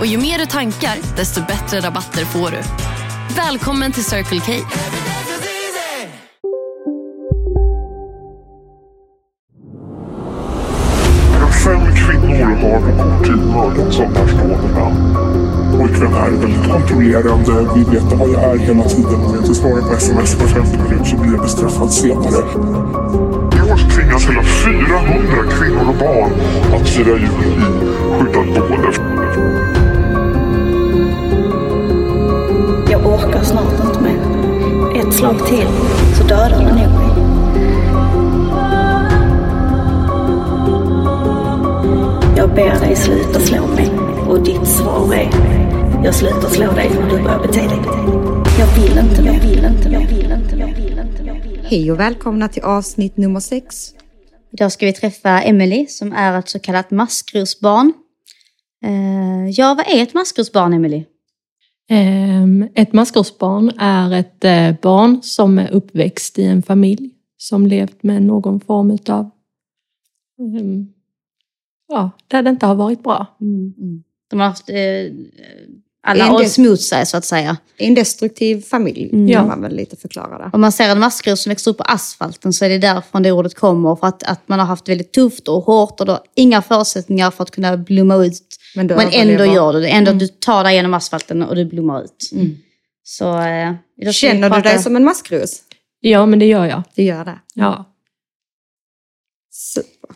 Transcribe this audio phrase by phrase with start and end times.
[0.00, 2.62] Och ju mer du tankar, desto bättre rabatter får du.
[3.36, 4.52] Välkommen till Circle K.
[11.64, 15.12] Fem kvinnor har på kort tid mördats av.
[15.78, 19.14] Pojkvän är väldigt kontrollerande, vill veta vad jag är hela tiden.
[19.14, 22.42] Om jag inte svarar på sms på 50 minuter så blir jag bestraffad senare.
[23.56, 26.32] I år tvingas hela 400 kvinnor och barn
[26.74, 27.64] att fira jul i
[28.18, 29.81] skyddat boende.
[33.26, 34.20] Orkar snart inte mer.
[35.00, 35.68] Ett slag till
[36.18, 36.88] så dödar den nog mig.
[42.36, 43.90] Jag ber dig sluta slå mig
[44.28, 45.52] och ditt svar är
[46.04, 47.80] jag slutar slå dig om du börjar bete dig.
[48.58, 51.32] Jag vill inte mer, vill inte mer, vill inte mer, vill inte mer.
[51.32, 51.68] vill inte mer.
[51.70, 53.90] Hej och välkomna till avsnitt nummer sex.
[54.52, 57.92] Idag ska vi träffa Emily som är ett så kallat maskrosbarn.
[58.84, 61.04] Eh, ja, vad är ett maskrosbarn, Emily?
[61.94, 68.02] Ehm, Ett maskrosbarn är ett eh, barn som är uppväxt i en familj som levt
[68.02, 69.30] med någon form utav
[70.40, 70.86] ehm,
[71.88, 73.26] ja, där det inte har varit bra.
[74.30, 74.76] De har haft eh,
[76.06, 77.56] alla odds mot sig, så att säga.
[77.76, 79.32] En destruktiv familj Mm.
[79.32, 80.50] kan man väl lite förklara där.
[80.52, 83.32] Om man ser en maskros som växer upp på asfalten så är det därifrån det
[83.32, 83.96] ordet kommer.
[83.96, 87.42] För att, att man har haft väldigt tufft och hårt och då inga förutsättningar för
[87.42, 88.51] att kunna blomma ut.
[88.76, 89.88] Men, Men, då ändå gör du det.
[89.88, 92.30] Ändå du tar dig genom asfalten och du blommar ut.
[93.02, 93.74] Så, eh,
[94.12, 95.62] Känner du dig som en maskros?
[96.00, 96.82] Ja, men det gör jag.
[96.94, 97.38] Du gör det.
[97.54, 97.94] Ja.
[99.50, 100.10] Super.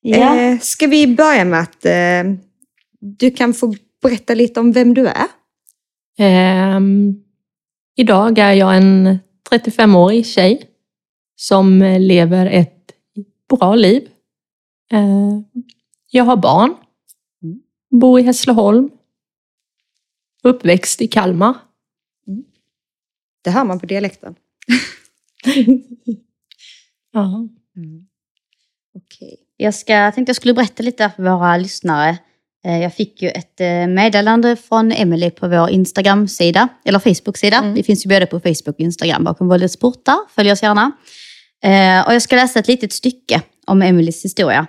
[0.00, 0.40] Ja.
[0.40, 2.34] Eh, ska vi börja med att eh,
[3.00, 5.26] du kan få berätta lite om vem du är?
[6.18, 7.14] Ehm,
[7.96, 9.18] idag är jag en
[9.50, 10.62] 35-årig tjej
[11.36, 12.92] som eh, lever ett
[13.50, 14.08] bra liv.
[14.92, 15.40] Eh,
[16.10, 16.74] jag har barn,
[18.00, 18.90] bor i Hässleholm,
[20.42, 21.54] uppväxt i Kalmar.
[23.44, 24.34] Det hör man på dialekten.
[27.16, 27.48] Ja.
[28.94, 29.36] Okej.
[29.56, 32.18] Jag ska, jag tänkte jag skulle berätta lite för våra lyssnare.
[32.64, 37.72] Eh, Jag fick ju ett eh, meddelande från Emily på vår Instagram-sida, eller Facebook-sida.
[37.74, 40.16] Vi finns ju både på Facebook och Instagram bakom våldets portar.
[40.30, 40.92] Följ oss gärna.
[41.62, 44.66] Eh, Och jag ska läsa ett litet stycke om Emelies historia.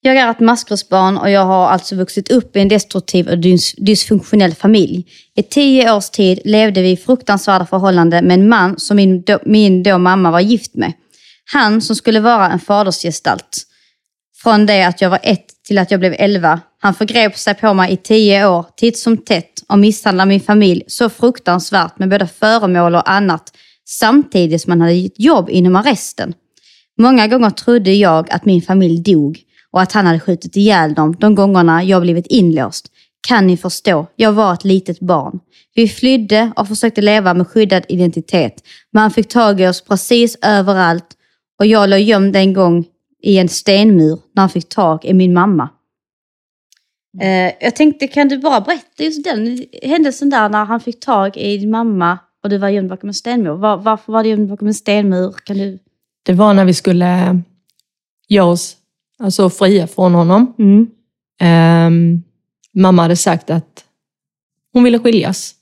[0.00, 3.74] Jag är ett maskrosbarn och jag har alltså vuxit upp i en destruktiv och dys-
[3.76, 5.04] dysfunktionell familj.
[5.36, 9.38] I tio års tid levde vi i fruktansvärda förhållanden med en man som min då,
[9.46, 10.92] min då mamma var gift med.
[11.52, 13.62] Han som skulle vara en fadersgestalt.
[14.42, 16.60] Från det att jag var ett till att jag blev elva.
[16.78, 20.82] Han förgrep sig på mig i tio år, titt som tätt, och misshandlade min familj
[20.86, 23.52] så fruktansvärt med både föremål och annat,
[23.84, 26.34] samtidigt som han hade ett jobb inom arresten.
[26.98, 29.38] Många gånger trodde jag att min familj dog
[29.76, 32.92] och att han hade skjutit ihjäl dem de gångerna jag blivit inlåst.
[33.28, 34.06] Kan ni förstå?
[34.16, 35.40] Jag var ett litet barn.
[35.74, 38.54] Vi flydde och försökte leva med skyddad identitet.
[38.90, 41.06] Men han fick tag i oss precis överallt
[41.58, 42.84] och jag låg gömd en gång
[43.22, 45.68] i en stenmur när han fick tag i min mamma.
[47.20, 51.36] Eh, jag tänkte, kan du bara berätta just den händelsen där när han fick tag
[51.36, 53.52] i din mamma och du var gömd bakom en stenmur.
[53.54, 55.34] Var, varför var du gömd bakom en stenmur?
[55.44, 55.78] Kan du...
[56.22, 57.40] Det var när vi skulle
[58.28, 58.76] göra oss
[59.18, 60.54] alltså, fria från honom.
[60.58, 60.90] Mm.
[61.40, 62.22] Ehm,
[62.74, 63.84] mamma hade sagt att
[64.72, 65.54] hon ville skiljas.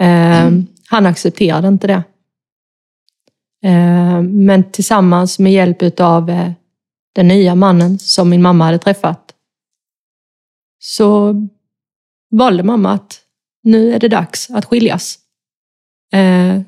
[0.00, 2.02] Ehm, Han accepterade inte det.
[3.62, 6.52] Ehm, men tillsammans med hjälp av eh,
[7.14, 9.34] den nya mannen som min mamma hade träffat
[10.78, 11.34] så
[12.30, 13.20] valde mamma att
[13.62, 15.18] nu är det dags att skiljas.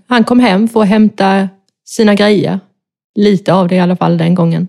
[0.06, 1.48] Han kom hem för att hämta
[1.84, 2.60] sina grejer.
[3.14, 4.68] Lite av det i alla fall den gången.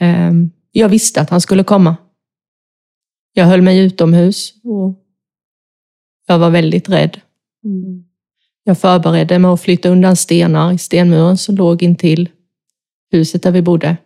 [0.00, 1.96] Ehm, Jag visste att han skulle komma.
[3.32, 5.04] Jag höll mig utomhus och
[6.26, 7.20] jag var väldigt rädd.
[8.64, 12.28] Jag förberedde mig att flytta undan stenar i stenmuren som låg intill
[13.10, 13.96] huset där vi bodde.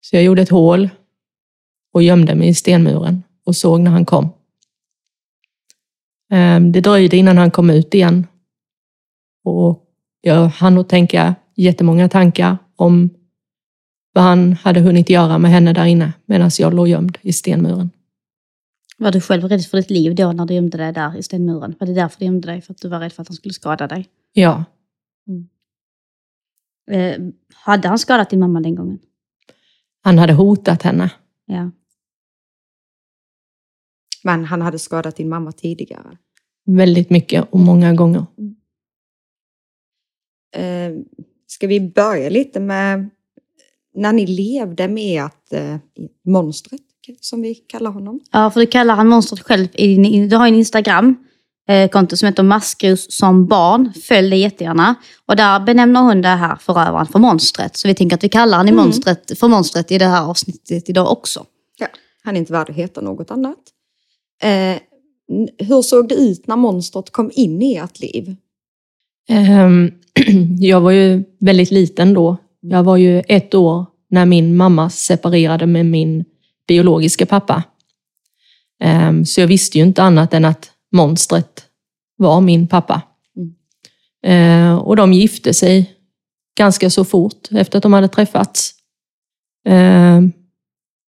[0.00, 0.88] Så jag gjorde ett hål
[1.92, 4.28] och gömde mig i stenmuren och såg när han kom.
[6.30, 8.26] Ehm, Det dröjde innan han kom ut igen.
[9.44, 9.84] Och
[10.20, 13.10] jag hann att tänka jättemånga tankar om
[14.14, 17.90] vad han hade hunnit göra med henne där inne medan jag låg gömd i stenmuren.
[18.98, 21.74] Var du själv rädd för ditt liv då när du gömde dig där i stenmuren?
[21.80, 22.60] Var det därför du gömde dig?
[22.60, 24.08] För att du var rädd för att han skulle skada dig?
[24.32, 24.64] Ja,
[26.90, 27.20] Eh,
[27.54, 28.98] hade han skadat din mamma den gången?
[30.02, 31.10] han hade hotat henne.
[31.46, 31.70] Ja.
[34.24, 36.18] Men han hade skadat din mamma tidigare.
[36.66, 38.26] Väldigt mycket och många gånger.
[40.56, 40.92] Eh,
[41.46, 43.10] ska vi börja lite med
[43.94, 45.76] när ni levde med att eh,
[46.26, 46.80] monstret,
[47.20, 48.20] som vi kallar honom.
[48.32, 49.68] Ja, för du kallar han monstret själv.
[49.72, 51.16] I, din- du har en Instagram
[51.68, 53.92] eh, konto som heter Maskros som barn.
[54.02, 54.94] Följ det jättegärna.
[55.26, 57.76] Och där benämner hon det här förövaren för monstret.
[57.76, 58.84] Så vi tänker att vi kallar han i Mm.
[58.84, 61.44] monstret, för monstret i det här avsnittet idag också.
[61.78, 61.86] Ja,
[62.22, 63.58] han är inte värd att heta något annat.
[64.42, 64.78] Eh,
[65.58, 68.36] hur såg det ut när monstret kom in i ert liv?
[69.28, 69.90] Ehm,
[70.60, 72.36] Jag var ju väldigt liten då.
[72.66, 76.24] Jag var ju ett år när min mamma separerade med min
[76.68, 77.62] biologiska pappa.
[78.80, 81.64] Ehm, Så jag visste ju inte annat än att monstret
[82.16, 83.02] var min pappa.
[84.26, 85.94] Eh, Och de gifte sig
[86.58, 88.74] ganska så fort efter att de hade träffats.
[89.68, 90.32] Ehm,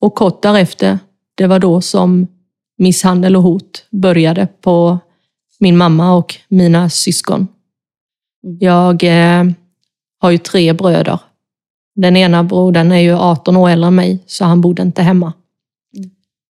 [0.02, 1.00] Och kort därefter,
[1.36, 2.28] det var då som
[2.78, 5.00] misshandel och hot började på
[5.60, 7.48] min mamma och mina syskon.
[8.60, 9.44] Jag eh,
[10.20, 11.20] har ju tre bröder.
[11.96, 15.34] Den ena brodern är ju 18 år äldre än mig, så han bodde inte hemma.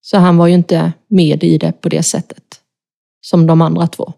[0.02, 2.44] Så han var ju inte med i det på det sättet
[3.22, 4.14] som de andra två.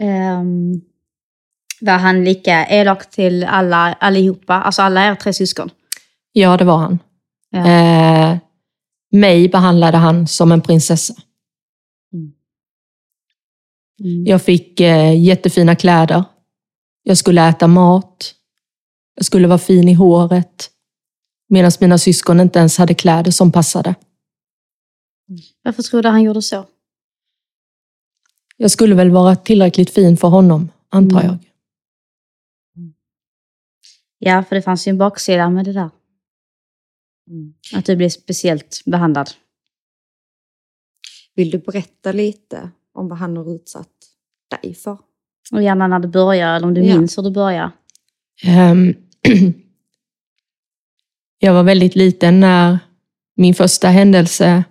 [0.00, 0.80] Um,
[1.80, 4.54] var han lika elak till alla, allihopa?
[4.54, 5.70] Alltså alla er tre syskon?
[6.32, 6.98] Ja, det var han.
[7.50, 7.66] Ja.
[7.66, 8.38] Eh,
[9.12, 11.14] mig behandlade han som en prinsessa.
[14.24, 16.24] Jag fick eh, jättefina kläder.
[17.02, 18.34] Jag skulle äta mat.
[19.18, 20.70] Jag skulle vara fin i håret.
[21.48, 23.94] Medan mina syskon inte ens hade kläder som passade.
[25.62, 26.66] Varför tror du han gjorde så?
[28.56, 31.36] Jag skulle väl vara tillräckligt fin för honom, antar jag.
[34.18, 35.90] Ja, för det fanns ju en baksida med det där.
[37.74, 39.30] Att du blev speciellt behandlad.
[41.34, 43.88] Vill du berätta lite om vad han har utsatt
[44.62, 44.98] dig för?
[45.52, 46.96] Och gärna när det börjar, eller om du Ja.
[46.96, 47.70] minns hur det börjar.
[48.44, 48.94] Ehm,
[51.38, 52.78] jag var väldigt liten när
[53.36, 54.64] min första händelse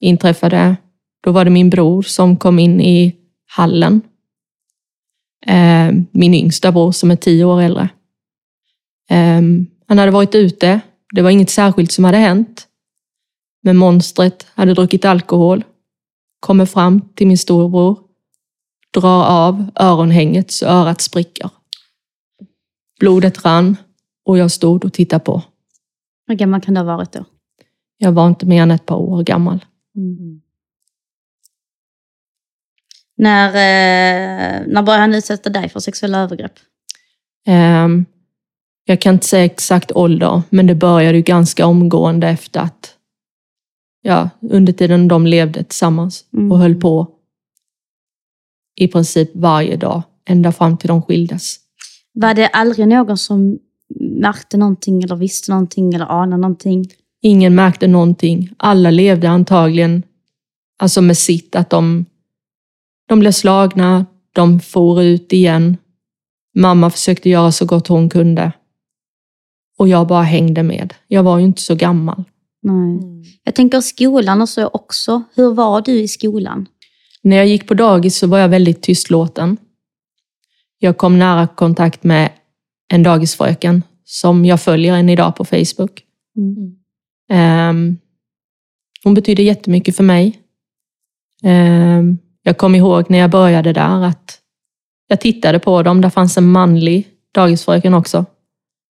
[0.00, 0.76] inträffade.
[1.22, 3.16] Då var det min bror som kom in i
[3.46, 4.00] hallen.
[5.46, 7.88] Ehm, min yngsta bror som är tio år äldre.
[9.10, 10.80] Ehm, han hade varit ute.
[11.14, 12.66] Det var inget särskilt som hade hänt.
[13.62, 15.64] Men monstret hade druckit alkohol,
[16.40, 17.98] kommer fram till min storbror,
[18.94, 21.50] drar av öronhänget så örat spricker.
[23.00, 23.76] Blodet rann
[24.26, 25.42] och jag stod och tittade på.
[26.26, 27.24] Hur gammal kan du ha varit då?
[27.98, 29.64] Jag var inte mer än ett par år gammal.
[33.16, 36.52] När, eh, när började han utsätta dig för sexuella övergrepp?
[37.46, 38.04] Ehm,
[38.84, 42.94] jag kan inte säga exakt ålder, men det började ju ganska omgående efter att,
[44.02, 47.10] ja, under tiden de levde tillsammans och höll på
[48.76, 51.56] i princip varje dag, ända fram till de skildes.
[52.12, 53.58] Var det aldrig någon som
[54.16, 56.90] märkte någonting eller visste någonting eller anade någonting?
[57.22, 58.50] Ingen märkte någonting.
[58.56, 60.02] Alla levde antagligen
[60.78, 62.04] alltså med sitt, att de,
[63.08, 65.76] de blev slagna, de for ut igen.
[66.54, 68.52] Mamma försökte göra så gott hon kunde.
[69.78, 70.94] Och jag bara hängde med.
[71.08, 72.24] Jag var ju inte så gammal.
[72.62, 73.00] Nej.
[73.44, 75.22] Jag tänker skolan och så också.
[75.34, 76.66] Hur var du i skolan?
[77.22, 79.56] När jag gick på dagis så var jag väldigt tystlåten.
[80.78, 82.30] Jag kom nära kontakt med
[82.88, 86.02] en dagisfröken som jag följer än idag på Facebook.
[87.28, 87.98] Ehm,
[89.04, 90.40] hon betydde jättemycket för mig.
[91.42, 94.40] Ehm, jag kom ihåg när jag började där att
[95.08, 96.00] jag tittade på dem.
[96.00, 98.24] Där fanns en manlig dagisfröken också.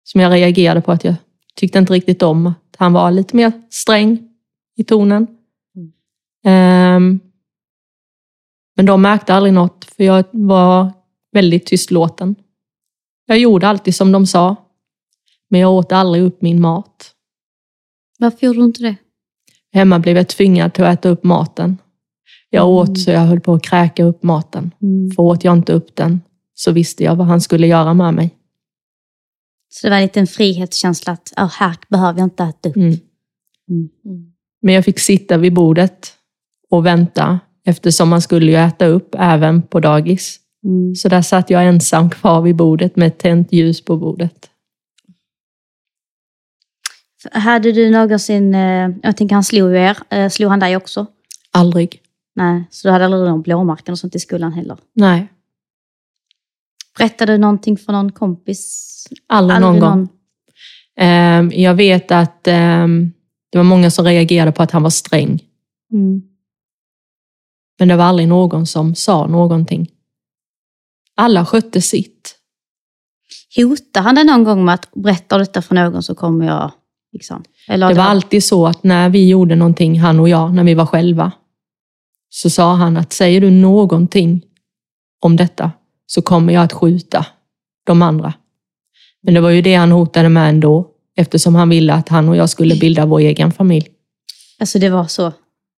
[0.04, 1.16] Som jag reagerade på att jag
[1.56, 2.48] tyckte inte riktigt om.
[2.48, 4.30] Att han var lite mer sträng
[4.78, 5.28] i tonen.
[6.46, 7.20] Ehm,
[8.76, 10.92] men de märkte aldrig något, för jag var
[11.32, 12.36] väldigt tystlåten.
[13.26, 14.56] Jag gjorde alltid som de sa.
[15.54, 17.12] Men jag åt aldrig upp min mat.
[18.20, 18.96] Varför gjorde du inte det?
[19.74, 21.78] Hemma blev jag tvingad till att äta upp maten.
[22.50, 24.72] Jag åt så jag höll på att kräka upp maten.
[25.16, 26.22] För åt jag inte upp den
[26.54, 28.36] så visste jag vad han skulle göra med mig.
[29.70, 32.76] Så det var en liten frihetskänsla att oh, här behöver jag inte äta upp.
[32.76, 33.00] Mm.
[33.70, 33.90] Mm.
[34.62, 36.14] Men jag fick sitta vid bordet
[36.70, 40.40] och vänta eftersom man skulle ju äta upp även på dagis.
[40.66, 40.96] Mm.
[40.96, 44.50] Så där satt jag ensam kvar vid bordet med ett tänt ljus på bordet.
[47.32, 51.06] Hade du någonsin, eh, jag tänker han slog ju er, eh, slog han dig också?
[51.52, 52.00] Aldrig.
[52.36, 54.78] Nej, så du hade aldrig någon blåmärken och sånt i skolan heller?
[54.94, 55.28] Nej,
[56.98, 58.90] Berättade du någonting för någon kompis?
[59.28, 60.10] aldrig, någon gång.
[60.98, 63.12] Ehm, Jag vet att ehm,
[63.52, 65.44] det var många som reagerade på att han var sträng.
[65.94, 66.22] Mm.
[67.80, 69.92] Men det var aldrig någon som sa någonting.
[71.16, 72.36] Alla skötte sitt.
[73.56, 76.72] Hotar han dig någon gång med att berättar detta för någon så kommer jag...
[77.14, 77.44] Liksom.
[77.68, 80.74] Eller Det var alltid så att när vi gjorde någonting, han och jag, när vi
[80.74, 81.32] var själva,
[82.30, 84.42] så sa han att säger du någonting
[85.22, 85.72] om detta
[86.06, 87.26] så kommer jag att skjuta
[87.86, 88.34] de andra.
[89.22, 92.36] Men det var ju det han hotade med ändå, eftersom han ville att han och
[92.36, 93.88] jag skulle bilda vår egen familj.
[94.60, 95.34] Alltså det var så,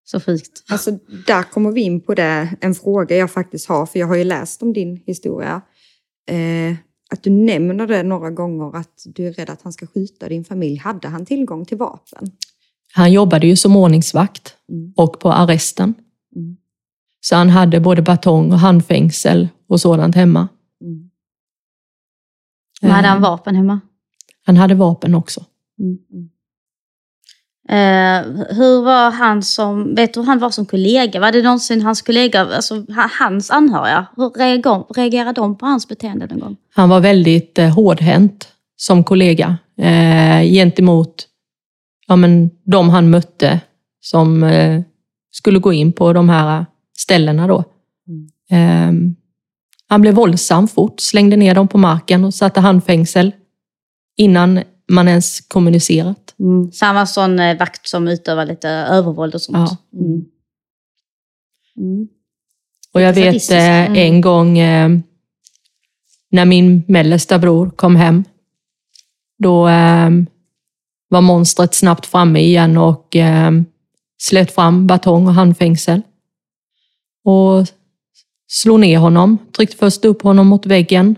[0.05, 0.65] så sjukt.
[0.71, 0.91] Alltså,
[1.27, 4.25] där kommer vi in på det, en fråga jag faktiskt har, för jag har ju
[4.25, 5.61] läst om din historia.
[6.31, 6.77] Eh,
[7.11, 10.45] att du nämner det några gånger att du är rädd att han ska skjuta din
[10.45, 10.77] familj.
[10.77, 12.31] Hade han tillgång till vapen?
[12.93, 14.93] Han jobbade ju som ordningsvakt Mm.
[14.97, 15.95] och på arresten.
[16.37, 16.57] Mm.
[17.21, 20.49] Så han hade både batong och handfängsel och sådant hemma.
[20.81, 21.11] Mm.
[22.83, 23.81] Men hade han Eh, vapen hemma?
[24.47, 25.45] Han hade vapen också.
[25.79, 25.99] Mm.
[27.69, 28.23] Eh,
[28.57, 31.21] hur var han som, vet du hur han var som kollega?
[31.21, 35.89] Var det någonsin hans kollega, alltså ha- hans anhöriga, hur reagerade, reagerade de på hans
[35.89, 36.57] beteende någon gång?
[36.75, 41.27] Han var väldigt eh, hårdhänt som kollega eh, gentemot
[42.07, 43.61] ja, men, de han mötte
[44.01, 44.81] som eh,
[45.33, 46.67] skulle gå in på de här
[46.99, 47.47] ställena.
[47.47, 47.59] Då.
[48.51, 48.93] Eh,
[49.89, 53.33] han blev våldsam fort, slängde ner dem på marken och satte handfängsel
[54.17, 56.35] innan man ens kommunicerat.
[56.41, 56.73] Mm.
[56.73, 59.57] Samma sån eh, vakt som utövar lite övervåld och sånt.
[59.91, 59.99] Ja.
[60.01, 60.25] Mm.
[61.77, 62.09] Mm.
[62.93, 63.95] Och jag vet eh, Mm.
[63.97, 64.91] en gång eh,
[66.31, 68.25] när min mellersta bror kom hem,
[69.39, 70.11] då eh,
[71.09, 73.51] var monstret snabbt framme igen och eh,
[74.19, 76.03] slet fram batong och handfängsel.
[77.25, 77.67] Och
[78.47, 81.17] slog ner honom, tryckte först upp honom mot väggen,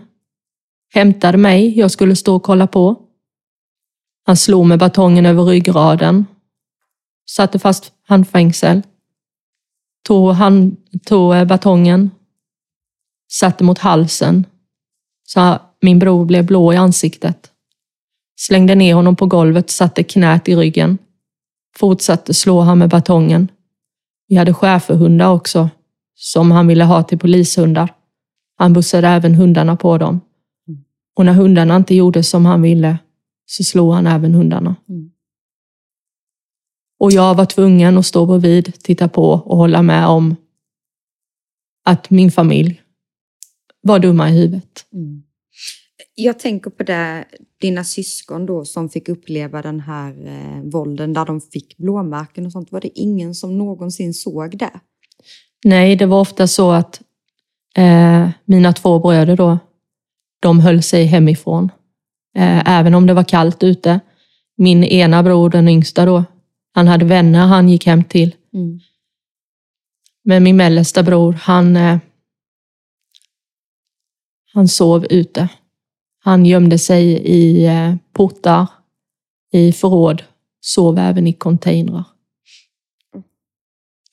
[0.93, 2.95] hämtade mig, jag skulle stå och kolla på.
[4.27, 6.25] Han slog med batongen över ryggraden,
[7.29, 8.81] satte fast handfängsel,
[10.07, 12.11] tog, hand, tog eh, batongen,
[13.31, 14.45] satte mot halsen.
[15.27, 17.51] Så min bror blev blå i ansiktet.
[18.39, 20.97] Slängde ner honom på golvet, satte knät i ryggen.
[21.77, 23.47] Fortsatte slå han med batongen.
[24.27, 25.69] Vi hade schäferhundar också,
[26.15, 27.93] som han ville ha till polishundar.
[28.57, 30.21] Han bussade även hundarna på dem.
[31.15, 32.97] Och när hundarna inte gjorde som han ville,
[33.49, 34.75] så slog han även hundarna.
[36.99, 40.35] Och jag var tvungen att stå bredvid, titta på och hålla med om
[41.85, 42.81] att min familj
[43.81, 44.85] var dumma i huvudet.
[46.15, 47.25] Jag tänker på det,
[47.61, 52.51] dina syskon då som fick uppleva den här eh, vålden där de fick blåmärken och
[52.51, 52.71] sånt.
[52.71, 54.79] Var det ingen som någonsin såg det?
[55.65, 57.01] Nej, det var ofta så att
[57.75, 59.59] eh, mina två bröder då,
[60.39, 61.71] de höll sig hemifrån.
[62.37, 63.99] Eh, även om det var kallt ute.
[64.57, 66.23] Min ena bror, den yngsta då,
[66.73, 68.35] han hade vänner han gick hem till.
[68.53, 68.79] Mm.
[70.23, 71.99] Men min mellersta bror, han, eh,
[74.53, 75.49] han sov ute.
[76.19, 78.67] Han gömde sig i eh, portar,
[79.51, 80.23] i förråd,
[80.59, 82.03] sov även i containrar.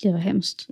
[0.03, 0.67] Det var hemskt.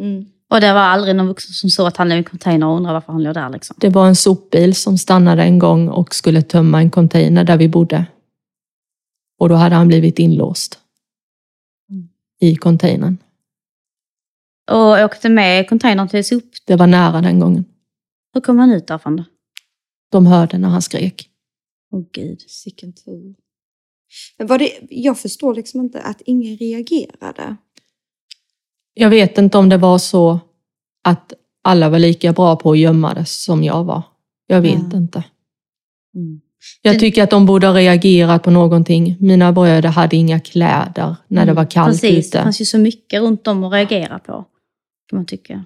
[0.52, 2.76] Och det var aldrig någon vuxen som såg att han låg i en container och
[2.76, 3.76] undrade varför han låg där liksom.
[3.80, 7.68] Det var en sopbil som stannade en gång och skulle tömma en container där vi
[7.68, 8.06] bodde.
[9.38, 10.78] Och då hade han blivit inlåst
[12.40, 13.18] i containern.
[14.70, 16.44] Och åkte med containern till sop.
[16.66, 17.64] Det var nära den gången.
[18.34, 19.24] Hur kom han ut därifrån då?
[20.10, 21.28] De hörde när han skrek.
[21.92, 22.40] Åh gud.
[22.40, 23.34] Sicken tur.
[24.38, 27.56] Men var det, jag förstår liksom inte att ingen reagerade.
[28.94, 30.40] Jag vet inte om det var så
[31.04, 31.32] att
[31.64, 34.02] alla var lika bra på att gömma det som jag var.
[34.46, 35.24] Jag vet inte.
[36.82, 39.16] Jag tycker att de borde ha reagerat på någonting.
[39.20, 42.14] Mina bröder hade inga kläder när det var kallt Mm.
[42.14, 42.42] Precis, det ute.
[42.44, 44.32] fanns ju så mycket runt om att reagera på.
[45.10, 45.64] Kan man tycka.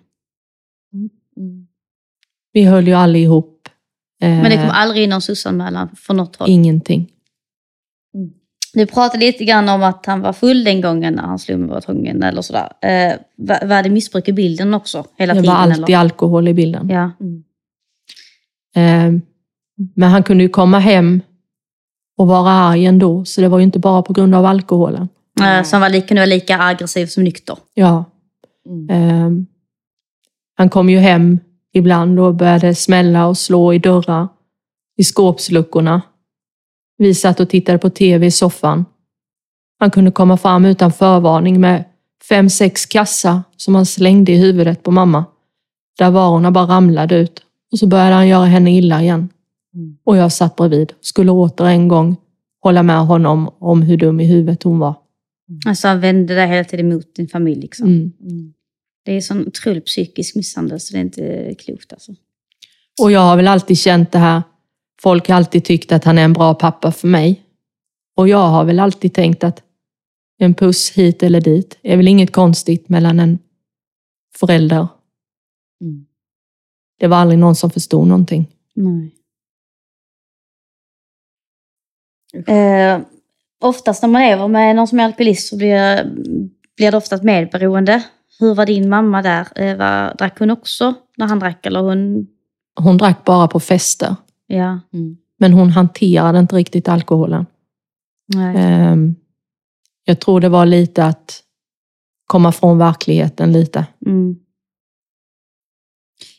[2.52, 3.68] Vi höll ju allihop.
[4.22, 6.50] Eh, Men det kom aldrig in någon SOS-anmälan från något håll.
[6.50, 7.12] Ingenting.
[8.76, 11.68] Du pratade lite grann om att han var full den gången när han slog med
[11.68, 12.68] batongen eller sådär.
[12.82, 15.04] Eh, var, var det missbruk i bilden också?
[15.18, 15.54] Hela Det tiden?
[15.54, 15.98] var alltid eller?
[15.98, 16.88] alkohol i bilden.
[16.90, 17.04] Ja.
[18.82, 19.12] Eh,
[19.94, 21.20] Men han kunde ju komma hem
[22.18, 23.24] och vara arg ändå.
[23.24, 25.08] Så det var ju inte bara på grund av alkoholen.
[25.42, 27.58] Eh, Som var lika, kunde vara lika aggressiv som nykter.
[27.74, 28.04] Ja.
[28.90, 29.46] Ehm,
[30.56, 31.38] han kom ju hem
[31.72, 34.28] ibland och började smälla och slå i dörrar,
[34.96, 36.02] i skåpsluckorna.
[36.98, 38.84] Vi satt och tittade på tv i soffan.
[39.78, 41.84] Han kunde komma fram utan förvarning med
[42.28, 45.24] fem, sex kassar som han slängde i huvudet på mamma.
[45.98, 47.42] Där varorna bara ramlade ut.
[47.72, 49.28] Och så började han göra henne illa igen.
[50.04, 50.92] Och jag satt bredvid.
[51.00, 52.16] Skulle åter en gång
[52.62, 54.94] hålla med honom om hur dum i huvudet hon var.
[55.66, 57.60] Alltså han vände det hela tiden mot din familj.
[57.60, 57.88] Liksom.
[57.88, 58.12] Mm.
[59.04, 61.92] Det är sån otrolig psykisk misshandel så det är inte klokt.
[61.92, 62.12] Alltså.
[63.02, 64.42] Och jag har väl alltid känt det här.
[65.02, 67.42] Folk har alltid tyckt att han är en bra pappa för mig.
[68.16, 69.62] Och jag har väl alltid tänkt att
[70.38, 73.38] en puss hit eller dit är väl inget konstigt mellan en
[74.38, 74.88] förälder.
[76.98, 78.46] Det var aldrig någon som förstod någonting.
[78.74, 79.12] Nej.
[82.46, 83.00] Eh,
[83.60, 86.04] oftast när man lever med någon som är alkoholist så blir,
[86.76, 88.02] blir det ofta ett medberoende.
[88.38, 89.46] Hur var din mamma där?
[89.56, 91.66] Eh, var, drack hon också när han drack?
[91.66, 92.26] Eller hon...
[92.80, 94.16] Hon drack bara på fester.
[94.46, 94.80] Ja.
[95.38, 97.46] Men hon hanterade inte riktigt alkoholen.
[98.34, 98.56] Nej.
[98.56, 99.14] Ehm,
[100.04, 101.42] Jag tror det var lite att
[102.26, 103.86] komma från verkligheten lite.
[104.06, 104.36] Mm.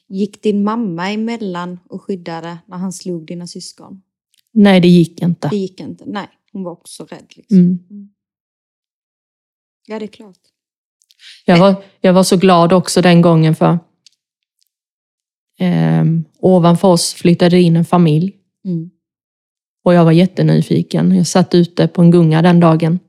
[0.08, 4.02] Gick din mamma emellan och skyddade när han slog dina syskon?
[4.52, 5.50] Nej, det gick inte.
[5.50, 6.04] Det gick inte.
[6.08, 7.34] Nej, hon var också rädd.
[7.36, 7.58] Liksom.
[7.58, 8.10] Mm.
[9.88, 10.40] Ja, det är klart.
[11.46, 13.80] Jag var, jag var så glad också den gången för
[15.60, 16.06] eh,
[16.40, 18.36] ovanför oss flyttade in en familj.
[18.66, 18.90] Mm.
[19.84, 21.16] Och jag var jättenyfiken.
[21.16, 23.00] Jag satt ute på en gunga den dagen.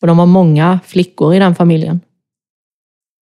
[0.00, 2.00] Och de var många flickor i den familjen.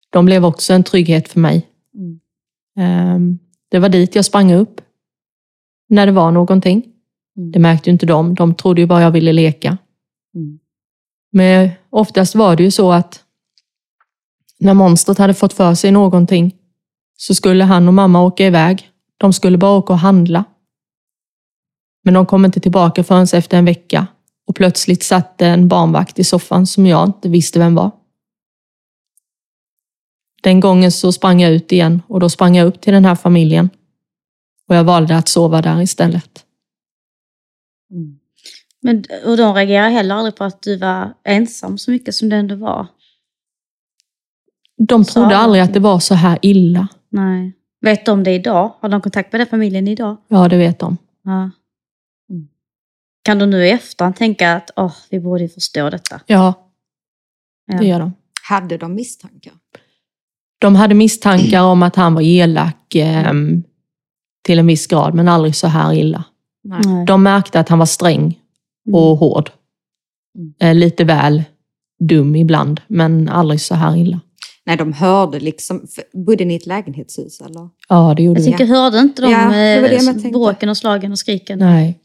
[0.10, 1.68] De blev också en trygghet för mig.
[1.96, 2.20] Mm.
[2.78, 3.38] Eh,
[3.70, 4.82] det var dit jag sprang upp.
[5.90, 6.84] När det var någonting.
[7.38, 7.52] Mm.
[7.52, 8.36] Det märkte ju inte de.
[8.36, 9.78] De trodde ju bara jag ville leka.
[10.36, 10.60] Mm.
[11.32, 13.24] Men oftast var det ju så att
[14.60, 16.56] när monstret hade fått för sig någonting
[17.22, 18.92] så skulle han och mamma åka iväg.
[19.18, 20.44] De skulle bara åka och handla.
[22.04, 24.08] Men de kom inte tillbaka förrän efter en vecka
[24.48, 27.92] och plötsligt satt en barnvakt i soffan som jag inte visste vem var.
[30.44, 33.16] Den gången så sprang jag ut igen och då sprang jag upp till den här
[33.16, 33.70] familjen.
[34.68, 36.46] Och jag valde att sova där istället.
[38.82, 42.36] Men, och de reagerade heller aldrig på att du var ensam så mycket som det
[42.36, 42.88] ändå var?
[44.78, 46.88] De trodde de aldrig att det var så här illa.
[47.12, 47.54] Nej.
[47.82, 48.74] Vet de det idag?
[48.80, 50.18] Har de kontakt med den familjen idag?
[50.28, 50.98] Ja, det vet de.
[51.24, 51.52] Ja.
[53.24, 56.22] Kan du nu i efterhand tänka att åh, vi borde förstå detta?
[56.26, 56.54] Ja,
[57.66, 57.78] Ja.
[57.80, 58.14] det gör de.
[58.50, 59.54] Hade de misstankar?
[60.60, 63.64] De hade misstankar om att han var elak ehm,
[64.44, 66.24] till en viss grad, men aldrig så här illa.
[66.64, 67.06] Nej.
[67.06, 68.40] De märkte att han var sträng
[68.94, 69.52] och hård.
[70.60, 71.44] Eh, lite väl
[72.00, 74.20] dum ibland, men aldrig så här illa.
[74.72, 75.88] Nej, de hörde liksom.
[76.14, 77.70] Bodde ni i ett lägenhetshus eller?
[77.90, 78.52] Ja, det gjorde Jag vi.
[78.52, 81.60] tänker, hörde inte de Ja, det var det jag eh, bråken och slagen och skriken?
[81.60, 82.00] Nej.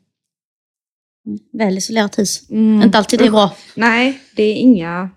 [1.52, 2.50] Väl isolerat hus.
[2.50, 2.83] Mm.
[2.83, 3.57] Inte alltid det är bra.
[3.74, 5.11] Nej, det är inga...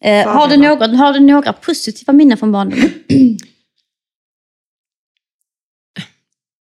[0.00, 2.90] Eh, har, du någon, har du några positiva minnen från barndomen?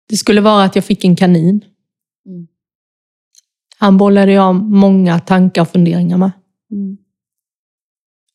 [0.08, 1.64] Det skulle vara att jag fick en kanin.
[2.26, 2.46] Mm.
[3.78, 6.30] Han bollade jag många tankar och funderingar med.
[6.72, 6.96] Mm.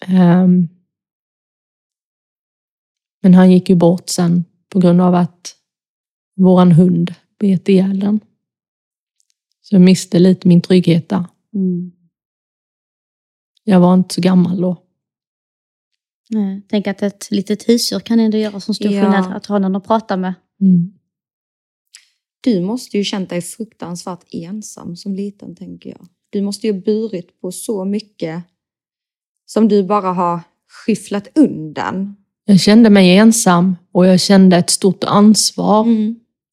[0.05, 0.74] Ehm,
[3.25, 5.55] men han gick ju bort sen på grund av att
[6.35, 8.19] våran hund bet ihjäl den.
[9.61, 11.25] Så jag miste lite min trygghet där.
[11.53, 11.91] Mm.
[13.63, 14.83] Jag var inte så gammal då.
[16.29, 19.01] Nej, Tänk att ett litet husdjur kan ändå göra som stor Ja.
[19.01, 20.33] skillnad att ha någon att prata med.
[20.61, 20.93] Mm.
[22.41, 26.07] Du måste ju känt dig fruktansvärt ensam som liten, tänker jag.
[26.29, 28.43] Du måste ju ha burit på så mycket
[29.45, 32.15] som du bara har skyfflat undan.
[32.45, 35.85] Jag kände mig ensam och jag kände ett stort ansvar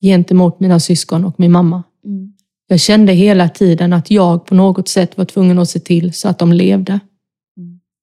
[0.03, 1.83] gentemot mina syskon och min mamma.
[2.05, 2.33] Mm.
[2.67, 6.29] Jag kände hela tiden att jag på något sätt var tvungen att se till så
[6.29, 7.01] att de levde.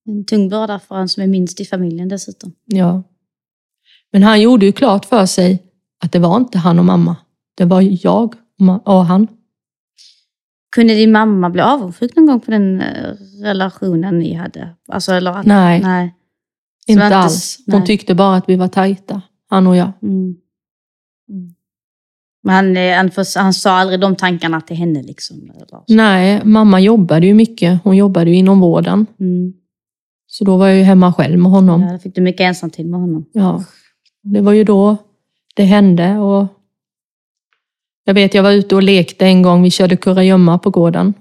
[0.08, 2.54] En tung börda för en som är minst i familjen dessutom.
[2.66, 3.04] Ja.
[4.12, 5.64] Men han gjorde ju klart för sig
[6.04, 7.16] att det var inte han och mamma.
[7.58, 8.36] Det var jag
[8.86, 9.28] och han.
[10.76, 14.70] Kunde din mamma bli avundsjuk någon gång på den eh, relationen ni hade?
[14.88, 15.82] Alltså, eller att, Nej.
[15.82, 16.16] nej.
[16.90, 17.58] Inte inte- alls.
[17.66, 17.86] De nej.
[17.86, 19.92] tyckte bara att vi var tajta, han och jag.
[20.04, 20.36] Mm.
[22.44, 25.52] Men han, eh, han, han sa aldrig de tankarna till henne liksom?
[25.88, 27.80] Nej, mamma jobbade ju mycket.
[27.84, 29.06] Hon jobbade ju inom vården.
[29.20, 29.54] Mm.
[30.28, 31.82] Så då var jag ju hemma själv med honom.
[31.82, 33.26] Ja, då fick du mycket ensamtid med honom.
[33.32, 33.64] Ja,
[34.24, 34.98] det var ju då
[35.56, 36.48] det hände och
[38.04, 39.64] Jag vet, jag var ute och lekte en gång.
[39.64, 41.14] Vi körde kurragömma på gården.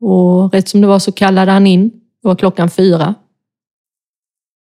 [0.00, 1.88] Och rätt som det var så kallade han in.
[2.22, 3.14] Det var klockan fyra.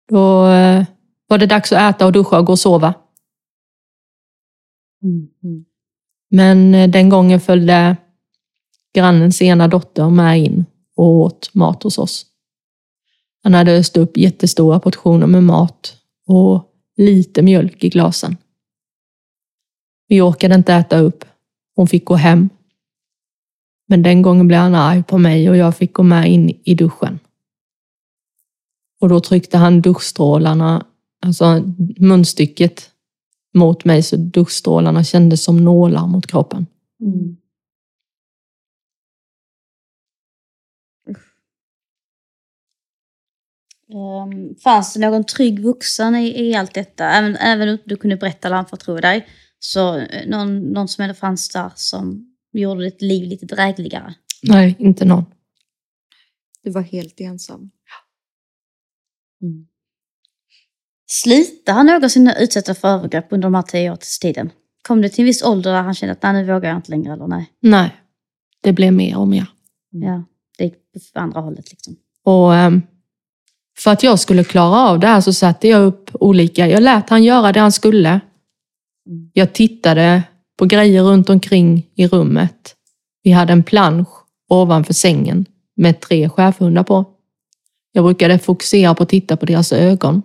[0.09, 0.85] Då eh,
[1.27, 2.95] var det dags att äta och duscha och gå och sova.
[5.03, 5.65] Mm.
[6.31, 7.97] Men eh, den gången följde
[8.95, 10.65] grannens ena dotter med in
[10.97, 12.27] och åt mat hos oss.
[13.43, 18.37] Han hade öst upp jättestora portioner med mat och lite mjölk i glasen.
[20.09, 21.25] Vi orkade inte äta upp.
[21.77, 22.49] Hon fick gå hem.
[23.89, 26.75] Men den gången blev han arg på mig och jag fick gå med in i
[26.75, 27.19] duschen.
[29.07, 30.87] Och då tryckte han duschstrålarna,
[31.23, 31.63] alltså
[31.99, 32.91] munstycket
[33.55, 36.67] mot mig så duschstrålarna kändes som nålar mot kroppen.
[37.01, 37.37] Mm.
[43.95, 47.11] Um, fanns det någon trygg vuxen i, i allt detta?
[47.11, 49.27] Även, även om du kunde berätta eller anförtro dig,
[49.59, 54.15] så eh, någon, någon som ändå fanns där som gjorde ditt liv lite drägligare?
[54.43, 55.25] Nej, inte någon.
[56.63, 57.71] Du var helt ensam.
[59.43, 59.67] Mm.
[61.07, 64.51] Slitade han någonsin utsätta för övergrepp under de här tio årstiden?
[64.83, 66.91] Kom det till en viss ålder där han kände att nej, nu vågar jag inte
[66.91, 67.53] längre eller nej?
[67.61, 67.95] Nej,
[68.63, 69.47] det blev mer och mer.
[69.91, 70.25] Ja,
[70.59, 70.75] det gick
[71.15, 71.97] på andra hållet liksom.
[72.25, 72.83] Och ehm,
[73.79, 77.11] för att jag skulle klara av det här så satte jag upp olika, jag lät
[77.11, 78.21] han göra det han skulle.
[79.33, 80.23] Jag tittade
[80.59, 82.75] på grejer runt omkring i rummet.
[83.23, 84.09] Vi hade en plansch
[84.49, 85.47] ovanför sängen
[85.77, 87.16] med tre schäferhundar på.
[87.97, 90.23] Jag brukade fokusera på att titta på deras ögon.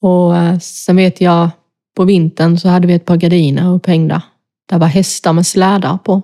[0.00, 1.50] Och eh, sen vet jag,
[1.96, 4.22] på vintern så hade vi ett par gardiner upphängda.
[4.68, 6.22] Där var hästar med slädar på.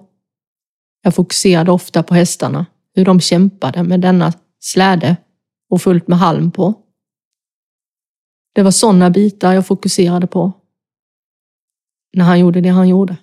[1.03, 5.17] Jag fokuserade ofta på hästarna, hur de kämpade med denna släde
[5.71, 6.75] och fullt med halm på.
[8.55, 10.53] Det var sådana bitar jag fokuserade på.
[12.13, 13.17] När han gjorde det han gjorde.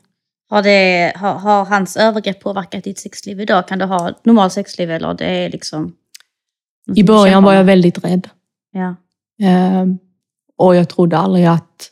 [0.49, 3.67] Har, det, har, har hans övergrepp påverkat ditt sexliv idag?
[3.67, 5.95] Kan du ha normalt sexliv eller det är liksom...
[6.95, 8.29] I början var jag väldigt rädd.
[8.71, 8.95] Ja.
[9.41, 9.97] Ehm,
[10.57, 11.91] och jag trodde aldrig att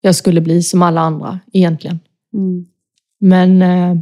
[0.00, 2.00] jag skulle bli som alla andra egentligen.
[2.34, 2.66] Mm.
[3.20, 3.94] Men eh,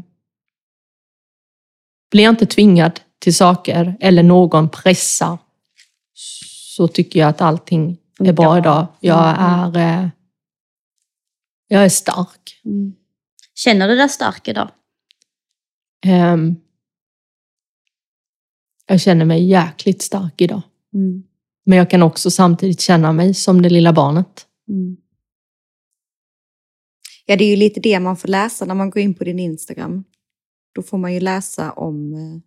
[2.10, 5.38] blir jag inte tvingad till saker eller någon pressar
[6.76, 8.58] så tycker jag att allting är bra Ja.
[8.58, 8.86] idag.
[9.00, 9.74] Jag Mm.
[9.74, 10.08] är, eh,
[11.68, 12.60] jag är stark.
[12.64, 12.92] Mm.
[13.58, 14.70] Känner du dig stark idag?
[16.06, 16.56] Ehm,
[18.86, 20.62] jag känner mig jäkligt stark idag.
[20.94, 21.22] Mm.
[21.64, 24.46] Men jag kan också samtidigt känna mig som det lilla barnet.
[24.68, 24.96] Mm.
[27.26, 29.38] Ja, det är ju lite det man får läsa när man går in på din
[29.38, 30.04] Instagram.
[30.74, 32.40] Då får man ju läsa om eh,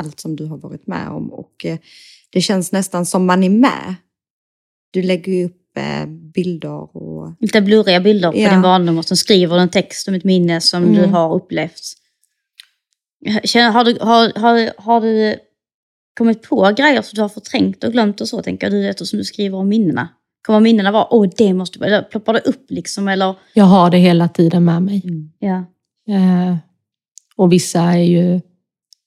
[0.00, 1.78] allt som du har varit med om och eh,
[2.30, 3.94] det känns nästan som man är med.
[4.90, 5.65] Du lägger ju upp
[6.34, 8.50] bilder och Lite blurriga bilder på Ja.
[8.50, 11.12] din barndom och så skriver du en text om ett minne som du Mm.
[11.12, 11.80] har upplevt.
[13.44, 15.36] Känner, har, du, har, har, har du
[16.18, 19.24] kommit på grejer som du har förträngt och glömt och så, tänker du, eftersom du
[19.24, 20.08] skriver om minnena?
[20.46, 23.34] Kommer minnena vara, åh det måste vara, ploppar det upp liksom, eller?
[23.54, 25.02] Jag har det hela tiden med mig.
[25.38, 25.56] Ja.
[26.14, 26.56] Eh,
[27.36, 28.40] och vissa är ju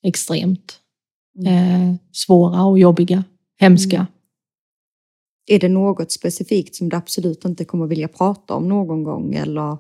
[0.04, 0.80] extremt
[1.48, 3.24] eh, svåra och jobbiga,
[3.60, 4.08] hemska.
[5.50, 9.78] Är det något specifikt som du absolut inte kommer vilja prata om någon gång eller?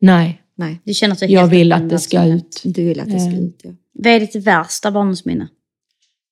[0.00, 2.62] Nej, Nej, Du känner att jag vill att det ska ut.
[2.64, 3.40] du vill att det ska Eh.
[3.40, 3.60] ut.
[3.64, 3.70] Ja.
[3.92, 5.48] Vad är ditt värsta barndomsminne?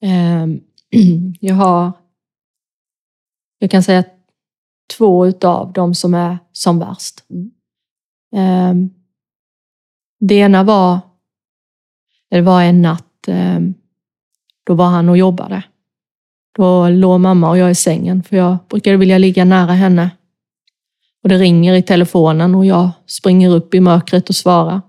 [0.02, 0.60] Ehm,
[1.40, 1.92] jag har,
[3.58, 4.04] jag kan säga
[4.98, 7.24] två utav dem som är som värst.
[7.30, 7.50] Mm.
[8.36, 8.90] Ehm,
[10.20, 10.98] det ena var,
[12.30, 13.74] det var en natt, ehm,
[14.64, 15.62] då var han och jobbade.
[16.58, 20.10] Då låg mamma och jag i sängen, för jag brukade vilja ligga nära henne.
[21.22, 24.80] Och det ringer i telefonen och jag springer upp i mörkret och svarar.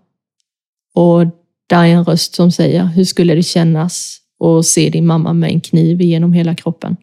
[0.96, 1.26] Och
[1.68, 5.50] där är en röst som säger, hur skulle det kännas att se din mamma med
[5.50, 6.98] en kniv genom hela kroppen?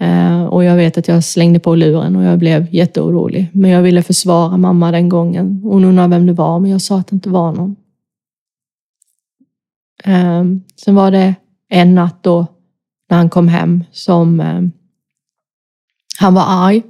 [0.00, 3.48] Eh, och jag vet att jag slängde på luren och jag blev jätteorolig.
[3.52, 5.60] Men jag ville försvara mamma den gången.
[5.62, 7.76] Hon undrade vem det var, men jag sa att det inte var någon.
[10.04, 11.34] Ehm, sen var det
[11.68, 12.46] en natt då,
[13.10, 14.62] när han kom hem, som eh,
[16.18, 16.82] han var arg.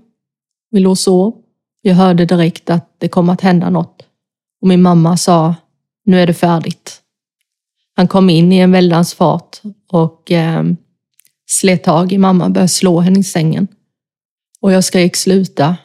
[0.71, 1.43] Vi låg och sov.
[1.83, 4.03] Jag hörde direkt att det kom att hända något.
[4.61, 5.55] Och min mamma sa,
[6.05, 7.03] nu är det färdigt.
[7.97, 10.65] Han kom in i en väldans fart och eh,
[11.47, 13.69] slet tag i mamma och började slå henne i sängen.
[14.61, 15.77] Och jag skrek sluta.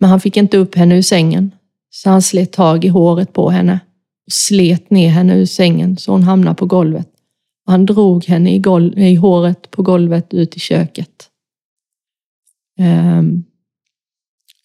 [0.00, 1.50] Men han fick inte upp henne ur sängen.
[1.90, 3.80] Så han slet tag i håret på henne
[4.26, 7.08] och slet ner henne ur sängen så hon hamnade på golvet.
[7.66, 11.30] Och han drog henne i, gol- i håret på golvet ut i köket.
[12.80, 13.44] Um,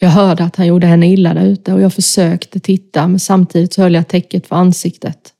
[0.02, 3.74] Jag hörde att han gjorde henne illa där ute och jag försökte titta men samtidigt
[3.74, 5.34] så höll jag täcket för ansiktet.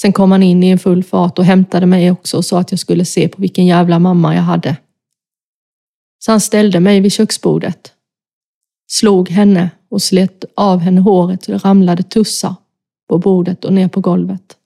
[0.00, 2.70] Sen kom han in i en full fart och hämtade mig också och sa att
[2.70, 4.76] jag skulle se på vilken jävla mamma jag hade.
[6.18, 7.92] Så han ställde mig vid köksbordet,
[8.90, 12.54] slog henne och slet av henne håret så det ramlade tussar
[13.10, 14.56] på bordet och ner på golvet.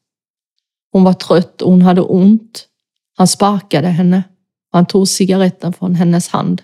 [0.93, 2.69] Hon var trött och hon hade ont.
[3.17, 4.23] Han sparkade henne
[4.75, 6.63] han tog cigaretten från hennes hand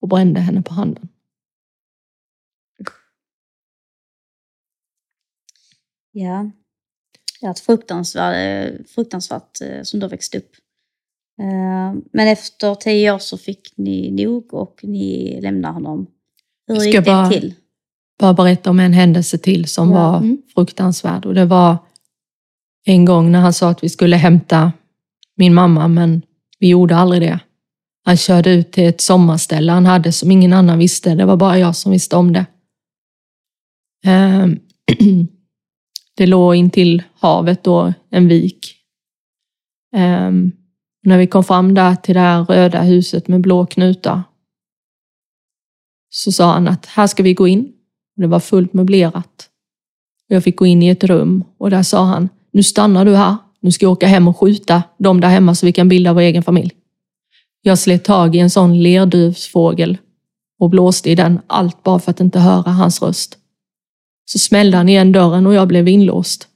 [0.00, 1.08] och brände henne på handen.
[6.12, 6.50] Ja,
[7.40, 10.50] det är ett fruktansvärt, fruktansvärt eh, som du har växt upp.
[11.40, 16.06] Eh, Men efter tio år så fick ni nog och ni lämnade honom.
[16.66, 17.54] Hur gick det bara- till?
[18.22, 19.94] Bara berätta om en händelse till som Ja.
[20.10, 20.42] var Mm.
[20.54, 21.26] fruktansvärd.
[21.26, 21.76] Och det var
[22.86, 24.72] en gång när han sa att vi skulle hämta
[25.36, 26.22] min mamma, men
[26.58, 27.40] vi gjorde aldrig det.
[28.04, 31.14] Han körde ut till ett sommarställe han hade som ingen annan visste.
[31.14, 32.46] Det var bara jag som visste om det.
[34.04, 34.58] Ehm,
[36.16, 38.76] Det låg in till havet då, en vik.
[39.96, 40.52] Ehm,
[41.04, 44.22] När vi kom fram där till det här röda huset med blå knutar
[46.10, 47.71] så sa han att här ska vi gå in.
[48.16, 49.48] Det var fullt möblerat.
[50.26, 53.36] Jag fick gå in i ett rum och där sa han, nu stannar du här.
[53.60, 56.20] Nu ska jag åka hem och skjuta dem där hemma så vi kan bilda vår
[56.20, 56.70] egen familj.
[57.62, 59.98] Jag slet tag i en sån lerduvsfågel
[60.58, 63.38] och blåste i den, allt bara för att inte höra hans röst.
[64.24, 66.48] Så smällde han igen dörren och jag blev inlåst.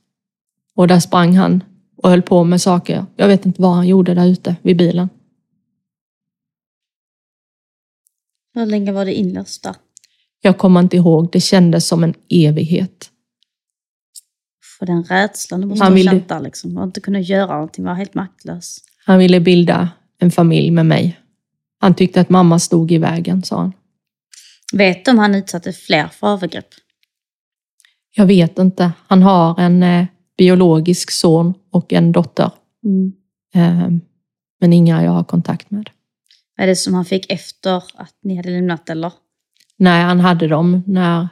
[0.74, 1.64] Och där sprang han
[1.96, 3.06] och höll på med saker.
[3.16, 5.08] Jag vet inte vad han gjorde där ute vid bilen.
[8.54, 9.74] Hur länge var det inlåst där?
[10.40, 13.10] Jag kommer inte ihåg, det kändes som en evighet.
[14.78, 16.76] För den rädslan du måste Han ha ville- känt där liksom.
[16.76, 18.78] Och inte kunna göra någonting, vara helt maktlös.
[19.06, 21.20] Han ville bilda en familj med mig.
[21.78, 23.72] Han tyckte att mamma stod i vägen, sa han.
[24.72, 26.68] Vet du om han utsatte fler för övergrepp?
[28.16, 28.92] Jag vet inte.
[29.06, 30.06] Han har en eh,
[30.38, 32.50] biologisk son och en dotter.
[32.84, 33.12] Mm.
[33.54, 33.90] Eh,
[34.60, 35.90] men inga jag har kontakt med.
[36.56, 39.12] Vad är det som han fick efter att ni hade lämnat eller?
[39.78, 41.28] Nej, han hade dem när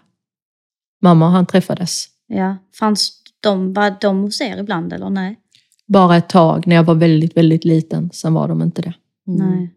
[1.02, 2.06] mamma och han träffades.
[2.26, 5.38] Ja, fanns de, var de hos er ibland eller nej?
[5.86, 8.10] Bara ett tag när jag var väldigt, väldigt liten.
[8.12, 8.94] Sen var de inte det.
[9.26, 9.70] Nej.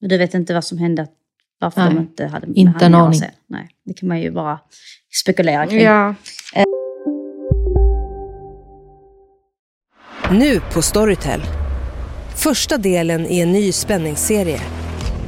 [0.00, 1.06] Men Du vet inte vad som hände?
[1.60, 3.14] Varför Nej, de inte hade med inte han en aning.
[3.18, 3.30] sen?
[3.46, 4.58] Nej, det kan man ju bara
[5.22, 5.80] spekulera kring.
[5.82, 6.14] Ja.
[10.30, 11.40] Nu på Storytel.
[12.36, 14.60] Första delen i en ny spänningsserie.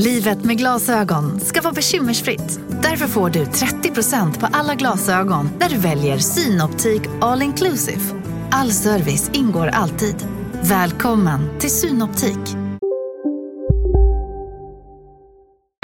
[0.00, 2.60] Livet med glasögon ska vara bekymmersfritt.
[2.82, 8.00] Därför får du 30% på alla glasögon när du väljer Synoptik All Inclusive.
[8.50, 10.14] All service ingår alltid.
[10.62, 12.54] Välkommen till Synoptik.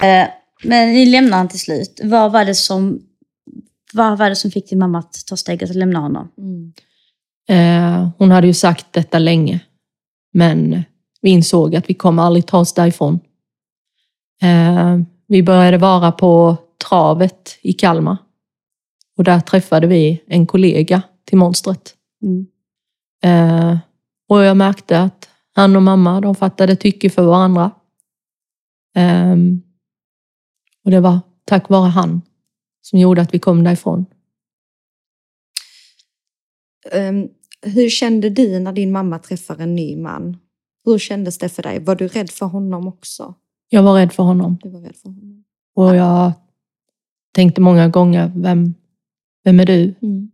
[0.03, 0.29] Eh,
[0.65, 2.01] Men ni lämnade han till slut.
[2.03, 3.01] Vad var det som,
[3.93, 6.29] vad var det som fick din mamma att ta steget att lämna honom?
[7.49, 9.61] Eh, hon hade ju sagt detta länge.
[10.33, 10.85] Men
[11.21, 13.21] vi insåg att vi kommer aldrig ta oss därifrån.
[14.45, 16.57] Eh, vi började vara på
[16.89, 18.17] travet i Kalmar.
[19.17, 21.95] Och där träffade vi en kollega till monstret.
[22.23, 22.47] Mm.
[23.25, 23.79] Eh,
[24.29, 27.71] och jag märkte att han och mamma, de fattade tycke för varandra.
[28.95, 29.63] Ehm,
[30.85, 32.23] och det var tack vare han
[32.83, 34.07] som gjorde att vi kom därifrån.
[36.93, 37.29] Ehm,
[37.63, 40.37] hur kände du när din mamma träffade en ny man?
[40.85, 41.79] Hur kändes det för dig?
[41.79, 43.35] Var du rädd för honom också?
[43.69, 44.59] Jag var rädd för honom.
[44.63, 45.45] Du var rädd för honom.
[45.75, 46.33] Och jag
[47.33, 48.75] tänkte många gånger, vem,
[49.45, 49.95] vem är du?
[50.03, 50.31] Mm.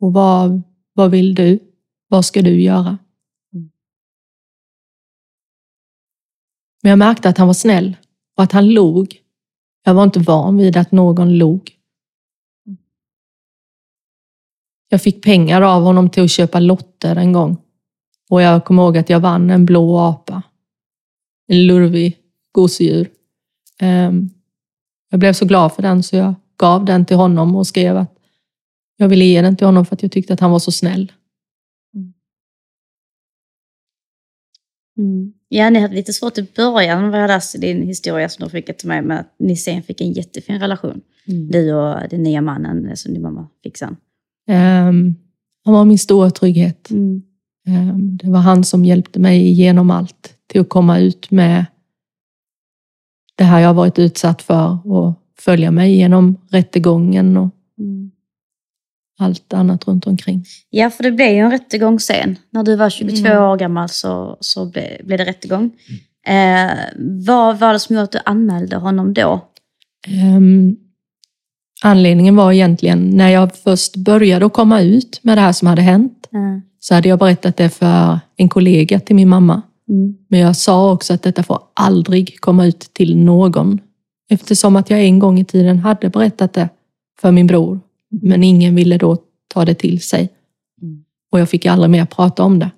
[0.00, 0.62] Och vad,
[0.92, 1.58] vad vill du?
[2.08, 2.98] Vad ska du göra?
[3.52, 3.70] Mm.
[6.82, 7.96] Men jag märkte att han var snäll
[8.36, 9.22] och att han log.
[9.84, 11.74] Jag var inte van vid att någon log.
[14.88, 17.56] Jag fick pengar av honom till att köpa lotter en gång.
[18.30, 20.42] Och jag kommer ihåg att jag vann en blå apa.
[21.48, 22.16] En lurvig
[22.52, 23.10] gosedjur.
[23.80, 24.30] Ehm,
[25.10, 28.14] jag blev så glad för den så jag gav den till honom och skrev att
[28.96, 31.12] jag ville ge den till honom för att jag tyckte att han var så snäll.
[34.98, 35.32] Mm.
[35.48, 38.76] Ja, ni hade lite svårt i början vad jag läste din historia som du fick
[38.78, 41.00] till mig, men att ni sen fick en jättefin relation.
[41.28, 41.50] Mm.
[41.50, 43.96] Du och den nya mannen som din mamma fick sen.
[44.48, 45.14] Ehm,
[45.64, 46.90] han var min stora trygghet.
[46.90, 47.22] Ehm,
[47.94, 51.64] det var han som hjälpte mig igenom allt till att komma ut med
[53.34, 57.50] det här jag varit utsatt för och följa mig genom rättegången och
[59.20, 60.44] allt annat runt omkring.
[60.70, 62.36] Ja, för det blev ju en rättegång sen.
[62.50, 63.42] När du var 22 Mm.
[63.42, 65.70] år gammal så, så blev, blev det rättegång.
[66.26, 66.70] Eh,
[67.26, 69.40] vad var det som gjorde att du anmälde honom då?
[70.08, 70.76] Ehm,
[71.82, 75.82] anledningen var egentligen när jag först började att komma ut med det här som hade
[75.82, 76.62] hänt Mm.
[76.80, 79.62] Så hade jag berättat det för en kollega till min mamma.
[79.88, 80.16] Mm.
[80.28, 83.80] Men jag sa också att detta får aldrig komma ut till någon.
[84.30, 86.68] Eftersom att jag en gång i tiden hade berättat det
[87.20, 87.80] för min bror.
[88.10, 89.16] Men ingen ville då
[89.48, 90.28] ta det till sig.
[91.32, 92.70] Och jag fick aldrig mer prata om det.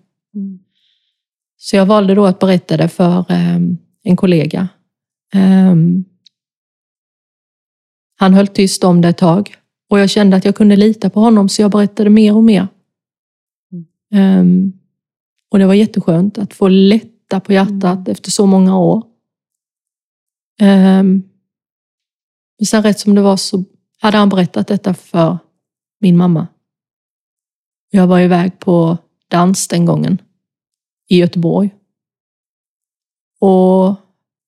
[1.57, 4.69] Så jag valde då att berätta det för ehm, en kollega.
[5.35, 6.05] Ehm,
[8.17, 9.57] han höll tyst om det ett tag.
[9.91, 12.69] Och jag kände att jag kunde lita på honom så jag berättade mer och mer.
[14.11, 14.73] Ehm,
[15.51, 19.05] och det var jätteskönt att få lätta på hjärtat efter så många år.
[20.63, 21.23] Um,
[22.59, 23.65] men sen rätt som det var så
[24.01, 25.39] hade han berättat detta för
[26.01, 26.47] min mamma.
[27.91, 30.23] Jag var iväg på dans den gången
[31.09, 31.75] i Göteborg.
[33.41, 33.97] Och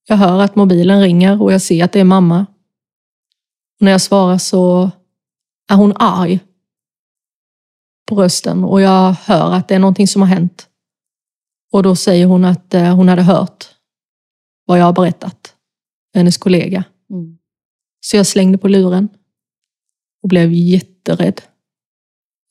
[0.07, 2.47] jag hör att mobilen ringer och jag ser att det är mamma.
[3.81, 4.91] Och när jag svarar så
[5.69, 6.41] är hon arg
[8.15, 10.69] på rösten och jag hör att det är någonting som har hänt.
[11.73, 13.71] Och då säger hon att eh, hon hade hört
[14.67, 15.55] vad jag har berättat
[16.13, 16.85] för hennes kollega.
[17.11, 17.39] Mm.
[18.01, 19.09] Så jag slängde på luren
[20.23, 21.43] och blev jätterädd.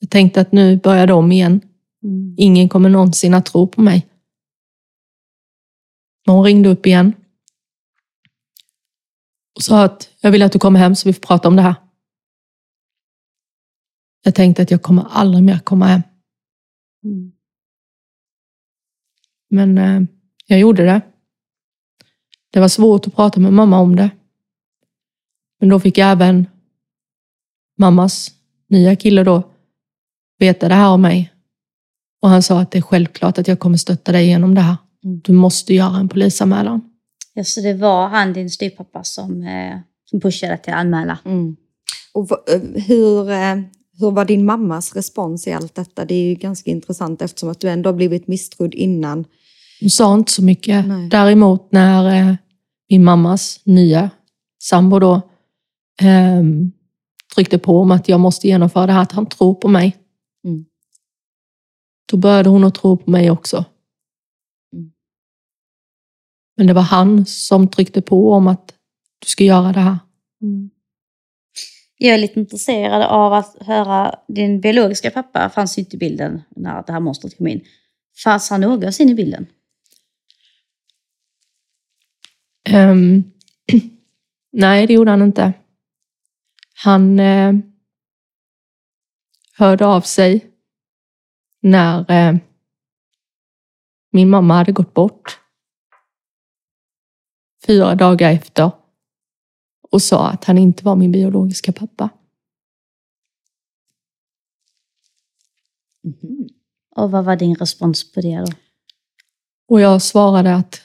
[0.00, 1.60] Jag tänkte att nu börjar de igen.
[2.36, 4.06] Ingen kommer någonsin att tro på mig.
[6.26, 7.12] Men hon ringde upp igen
[9.56, 11.62] och sa att jag vill att du kommer hem så vi får prata om det
[11.62, 11.74] här.
[14.22, 16.02] Jag tänkte att jag kommer aldrig mer komma hem.
[19.50, 20.02] Men eh,
[20.46, 21.00] jag gjorde det.
[22.52, 24.10] Det var svårt att prata med mamma om det.
[25.60, 26.46] Men då fick jag även
[27.78, 28.30] mammas
[28.68, 29.42] nya kille då
[30.38, 31.32] veta det här om mig.
[32.22, 34.76] Och han sa att det är självklart att jag kommer stötta dig genom det här.
[35.00, 36.80] Du måste göra en polisanmälan.
[37.34, 41.18] Ja, så det var han, din styvpappa, som, eh, som pushade till att anmäla.
[41.24, 41.56] Mm.
[42.14, 43.56] Och eh, hur, eh,
[44.02, 46.04] hur var din mammas respons i allt detta?
[46.04, 49.24] Det är ju ganska intressant eftersom att du ändå har blivit misstrodd innan.
[49.80, 50.86] Hon sa inte så mycket.
[50.86, 51.08] Nej.
[51.08, 52.34] Däremot när eh,
[52.88, 54.10] min mammas nya
[54.62, 55.20] sambo då
[56.00, 56.72] ehm,
[57.34, 59.96] tryckte på om att jag måste genomföra det här, att han tror på mig.
[60.44, 60.64] Mm.
[62.10, 63.64] Då började hon att tro på mig också.
[66.56, 68.74] Men det var han som tryckte på om att
[69.18, 69.98] du ska göra det här.
[72.04, 76.42] Jag är lite intresserad av att höra din biologiska pappa, fanns ju inte i bilden
[76.56, 77.64] när det här monstret kom in.
[78.24, 79.46] Fanns han någonsin i bilden?
[82.72, 83.32] Um,
[84.52, 85.52] nej, det gjorde han inte.
[86.74, 87.52] Han eh,
[89.56, 90.46] hörde av sig
[91.60, 92.36] när eh,
[94.10, 95.40] min mamma hade gått bort.
[97.66, 98.81] Fyra dagar efter.
[99.92, 102.08] Och sa att han inte var min biologiska pappa.
[106.96, 108.46] Och vad var din respons på det då?
[109.68, 110.80] Och jag svarade att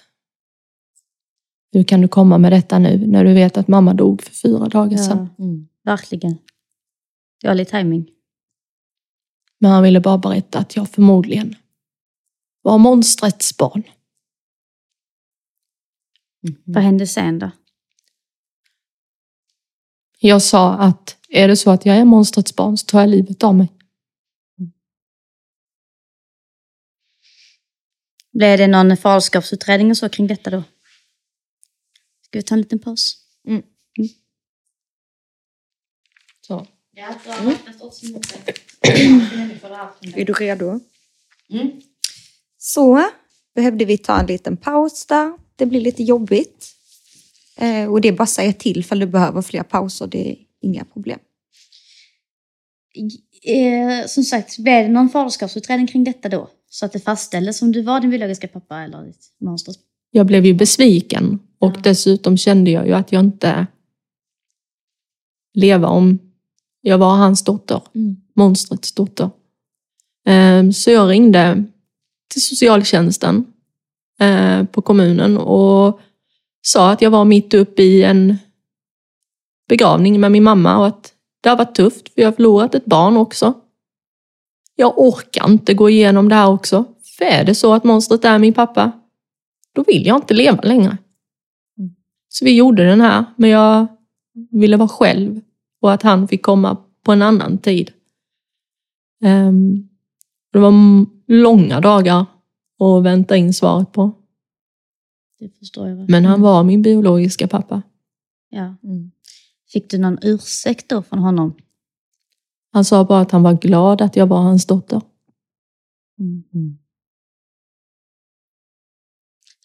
[1.71, 4.67] hur kan du komma med detta nu när du vet att mamma dog för fyra
[4.67, 5.29] dagar sedan?
[5.83, 6.37] Verkligen.
[7.43, 8.09] Dålig timing.
[9.59, 11.55] Men han ville bara berätta att jag förmodligen
[12.61, 13.83] var monstrets barn.
[16.65, 17.51] Vad hände sen då?
[20.19, 23.43] Jag sa att är det så att jag är monstrets barn så tar jag livet
[23.43, 23.73] av mig.
[28.31, 30.63] Blev det någon faderskapsutredning och så kring detta då?
[32.21, 33.17] Ska vi ta en liten paus?
[33.47, 33.63] Mm.
[36.41, 36.67] Så.
[40.15, 40.79] Är du redo?
[42.57, 43.09] Så
[43.55, 45.37] behövde vi ta en liten paus där.
[45.55, 46.76] Det blir lite jobbigt.
[47.57, 50.07] Eh, och det är bara att säga till för du behöver fler pauser.
[50.07, 51.19] Det är inga problem.
[53.43, 56.49] Eh, som sagt, blev det någon faderskapsutredning kring detta då?
[56.69, 59.75] Så att det fastställdes om du var din biologiska pappa eller ditt monster?
[60.11, 63.67] Jag blev ju besviken Och dessutom kände jag ju att jag inte
[65.53, 66.19] leva om
[66.81, 67.81] jag var hans dotter,
[68.35, 69.29] monstrets dotter.
[70.25, 71.63] Ehm, Så jag ringde
[72.33, 73.45] till socialtjänsten
[74.19, 75.99] eh, på kommunen och
[76.67, 78.37] sa att jag var mitt uppe i en
[79.69, 82.85] begravning med min mamma och att det har varit tufft för jag har förlorat ett
[82.85, 83.53] barn också.
[84.75, 86.85] Jag orkar inte gå igenom det här också.
[87.17, 88.91] För är det så att monstret är min pappa,
[89.73, 90.97] då vill jag inte leva längre.
[92.29, 93.87] Så vi gjorde den här, men jag
[94.51, 95.41] ville vara själv
[95.81, 97.91] och att han fick komma på en annan tid.
[99.23, 99.89] Ehm,
[100.53, 100.73] det var
[101.27, 102.25] långa dagar
[102.79, 104.11] att vänta in svaret på.
[105.39, 106.09] Det förstår jag.
[106.09, 107.81] Men han var min biologiska pappa.
[108.49, 108.75] Ja.
[109.67, 111.57] Fick du någon ursäkt då från honom?
[112.71, 115.01] Han sa bara att han var glad att jag var hans dotter.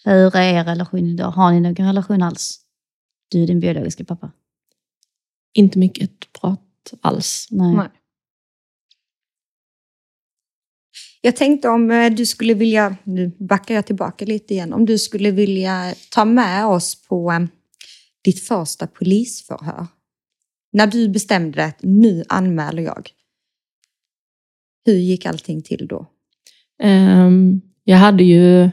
[0.04, 1.30] Hur är er relation idag?
[1.30, 2.60] Har ni någon relation alls?
[3.28, 4.32] Du är din biologiska pappa.
[5.52, 7.48] Inte mycket prat alls.
[7.50, 7.74] Nej.
[7.74, 7.88] Nej.
[11.24, 14.98] Jag tänkte om eh, du skulle vilja, nu backar jag tillbaka lite igen, om du
[14.98, 17.40] skulle vilja ta med oss på eh,
[18.24, 19.86] ditt första polisförhör.
[20.72, 23.08] När du bestämde dig att nu anmäler jag.
[24.84, 26.06] Hur gick allting till då?
[26.82, 28.70] Ehm, jag hade ju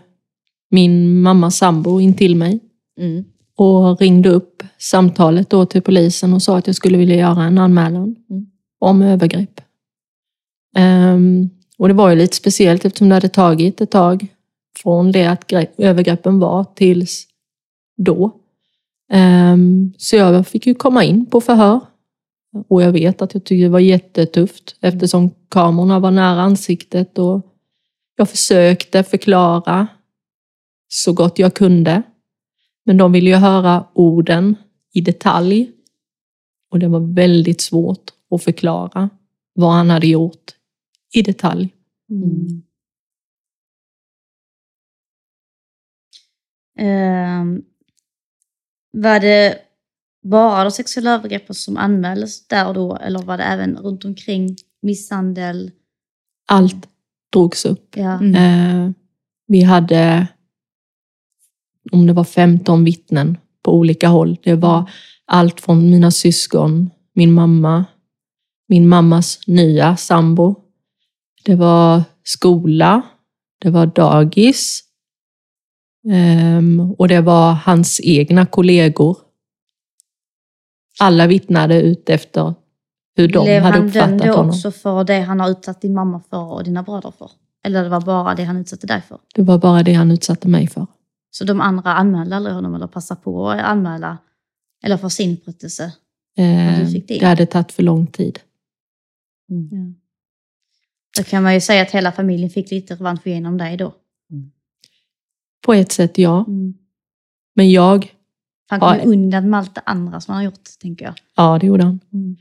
[0.72, 2.60] min mammas sambo intill mig
[3.00, 3.24] Mm.
[3.56, 7.58] och ringde upp samtalet då till polisen och sa att jag skulle vilja göra en
[7.58, 8.16] anmälan
[8.80, 9.62] om övergrepp.
[11.80, 14.28] Och det var ju lite speciellt eftersom det hade tagit ett tag
[14.78, 17.28] från det att övergreppen var tills
[17.98, 18.32] då.
[19.12, 21.80] Ehm, så jag fick ju komma in på förhör.
[22.68, 27.46] Och jag vet att jag tyckte det var jättetufft eftersom kamerorna var nära ansiktet och
[28.16, 29.88] jag försökte förklara
[30.88, 32.02] så gott jag kunde.
[32.86, 34.56] Men de ville ju höra orden
[34.94, 35.72] i detalj.
[36.72, 39.10] Och det var väldigt svårt att förklara
[39.54, 40.59] vad han hade gjort
[41.14, 41.74] i detalj.
[46.80, 47.62] Ehm,
[48.92, 49.58] var det
[50.24, 52.96] bara de sexuella övergreppen som anmäldes där och då?
[52.96, 55.72] Eller var det även runt omkring misshandel?
[56.48, 56.88] Allt
[57.34, 57.96] drogs upp.
[57.96, 58.24] Ja.
[58.24, 58.92] Eh,
[59.48, 60.28] vi hade,
[61.92, 64.38] om det var 15 vittnen på olika håll.
[64.44, 64.90] Det var
[65.26, 67.86] allt från mina syskon, min mamma,
[68.68, 70.56] min mammas nya sambo.
[71.46, 73.02] Det var skola,
[73.62, 74.84] det var dagis
[76.12, 79.18] ehm, och det var hans egna kollegor.
[81.00, 82.54] Alla vittnade ut efter
[83.16, 84.50] hur de Blev hade han dömd uppfattat då honom.
[84.50, 87.32] också för det han har utsatt din mamma för och dina bröder för?
[87.66, 89.20] Eller det var bara det han utsatte dig för?
[89.36, 90.88] Det var bara det han utsatte mig för.
[91.32, 94.18] Så de andra anmälde aldrig honom eller passade på att anmäla?
[94.84, 95.94] Eller för sin upprättelse?
[96.38, 97.20] Eh, du fick det?
[97.20, 98.40] det hade tagit för lång tid.
[99.48, 99.78] Ja.
[101.18, 103.94] Då kan man ju säga att hela familjen fick lite revansch genom dig då.
[105.66, 106.46] På ett sätt ja.
[106.48, 106.74] Mm.
[107.56, 108.14] Men jag,
[108.70, 109.04] Han kom Ja.
[109.04, 111.14] undan med allt det andra som han har gjort, tänker jag.
[111.36, 112.00] ja det gjorde han.
[112.14, 112.36] Mm.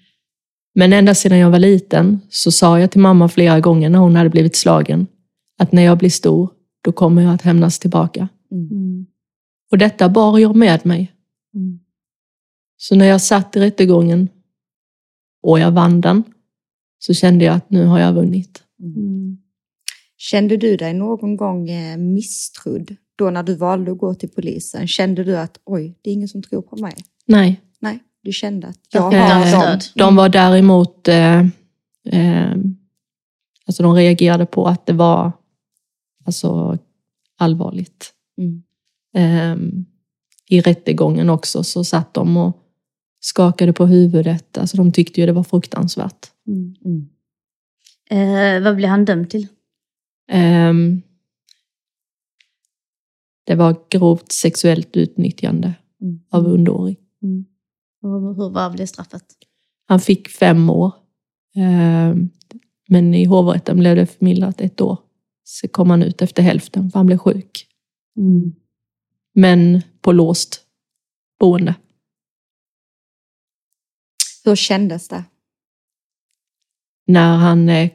[0.75, 4.17] Men ända sedan jag var liten så sa jag till mamma flera gånger när hon
[4.17, 5.07] hade blivit slagen
[5.59, 6.51] att när jag blir stor,
[6.83, 8.29] då kommer jag att hämnas tillbaka.
[8.51, 9.07] Mm.
[9.71, 11.13] Och detta bar jag med mig.
[11.55, 11.81] Mm.
[12.77, 14.29] Så när jag satt i rättegången
[15.43, 16.25] och jag vann den,
[16.99, 18.63] så kände jag att nu har jag vunnit.
[18.81, 19.39] Mm.
[20.17, 24.89] Kände du dig någon gång eh, misstrodd då när du valde att gå till polisen?
[24.89, 26.95] Kände du att oj, det är ingen som tror på mig?
[27.27, 27.61] Nej.
[27.81, 29.81] Nej, du kände att jag Eh, har dem.
[29.95, 31.41] De var däremot, eh,
[32.05, 32.55] eh,
[33.67, 35.33] alltså de reagerade på att det var
[36.25, 36.79] alltså,
[37.37, 38.13] allvarligt.
[38.39, 38.63] Mm.
[39.15, 39.57] Eh,
[40.49, 42.57] I rättegången också så satt de och
[43.21, 44.59] skakade på huvudet.
[44.59, 46.27] Alltså de tyckte ju det var fruktansvärt.
[46.49, 47.09] Mm.
[48.11, 49.47] Eh, vad blev han dömd till?
[50.31, 51.03] Ehm,
[53.45, 55.75] det var grovt sexuellt utnyttjande
[56.31, 56.99] av underårig.
[57.23, 57.45] Mm.
[58.03, 59.25] Och hur var det straffet?
[59.87, 60.95] Han fick fem år.
[61.57, 62.31] Ehm,
[62.89, 64.99] men i hovrätten blev det förmildrat ett år.
[65.45, 67.67] Så kom han ut efter hälften för han blev sjuk.
[68.17, 68.55] Mm.
[69.35, 70.67] Men på låst
[71.41, 71.75] boende.
[74.45, 75.25] Hur kändes det?
[77.09, 77.91] När, han, eh,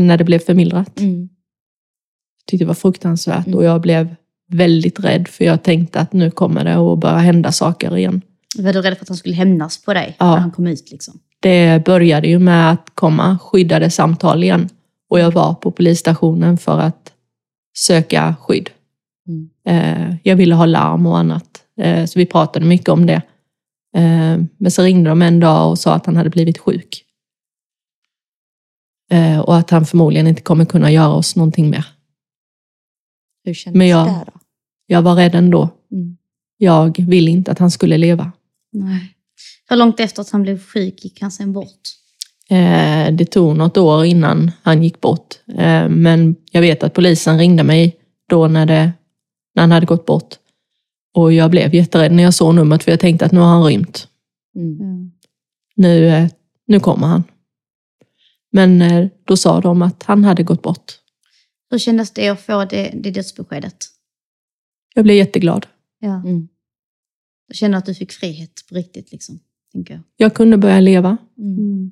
[0.00, 1.00] när det blev förmildrat.
[1.00, 1.20] Mm.
[1.20, 4.14] Jag tyckte det var fruktansvärt och jag blev
[4.48, 8.22] väldigt rädd för jag tänkte att nu kommer det att börja hända saker igen.
[8.58, 10.30] Var du rädd för att han skulle hämnas på dig Ja.
[10.30, 10.90] när han kom ut?
[10.90, 11.20] Liksom?
[11.40, 14.68] Det började ju med att komma skyddade samtal igen.
[15.10, 17.12] Och jag var på polisstationen för att
[17.78, 18.70] söka skydd.
[19.28, 19.48] Mm.
[19.68, 21.62] Eh, Jag ville ha larm och annat.
[21.80, 23.22] Eh, Så vi pratade mycket om det.
[24.58, 27.02] Men så ringde de en dag och sa att han hade blivit sjuk.
[29.10, 31.86] Eh, Och att han förmodligen inte kommer kunna göra oss någonting mer.
[33.44, 34.32] Hur kändes Men jag, det då?
[34.86, 35.68] jag var rädd ändå.
[35.92, 36.16] Mm.
[36.58, 38.32] Jag ville inte att han skulle leva.
[38.72, 39.12] Nej.
[39.68, 41.80] Hur långt efter att han blev sjuk gick han sen bort?
[42.50, 45.34] Eh, Det tog något år innan han gick bort.
[45.48, 47.96] Eh, Men jag vet att polisen ringde mig
[48.28, 48.92] då när, det,
[49.54, 50.34] när han hade gått bort.
[51.14, 53.64] Och jag blev jätterädd när jag såg numret för jag tänkte att nu har han
[53.64, 54.08] rymt.
[54.56, 55.10] Mm.
[55.76, 56.28] Nu,
[56.66, 57.24] nu kommer han.
[58.56, 60.92] Men eh, då sa de att han hade gått bort.
[61.70, 63.76] Hur kändes det att få det, det dödsbeskedet?
[64.94, 65.66] Jag blev jätteglad.
[66.00, 66.14] Ja.
[66.14, 66.48] Mm.
[67.48, 69.40] Jag känner att du fick frihet på riktigt, liksom,
[69.72, 70.02] tänker jag.
[70.16, 71.16] Jag kunde börja leva.
[71.38, 71.90] Mm.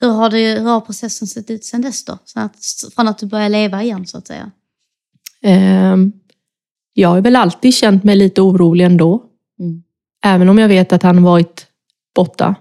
[0.00, 2.18] Hur, har det, hur har processen sett ut sen dess då?
[2.24, 2.56] Så att,
[2.94, 4.50] från att du började leva igen, så att säga.
[5.42, 6.12] Ehm,
[6.94, 9.24] Jag har väl alltid känt mig lite orolig ändå.
[9.60, 9.82] Mm.
[10.24, 11.66] Även om jag vet att han varit
[12.14, 12.54] borta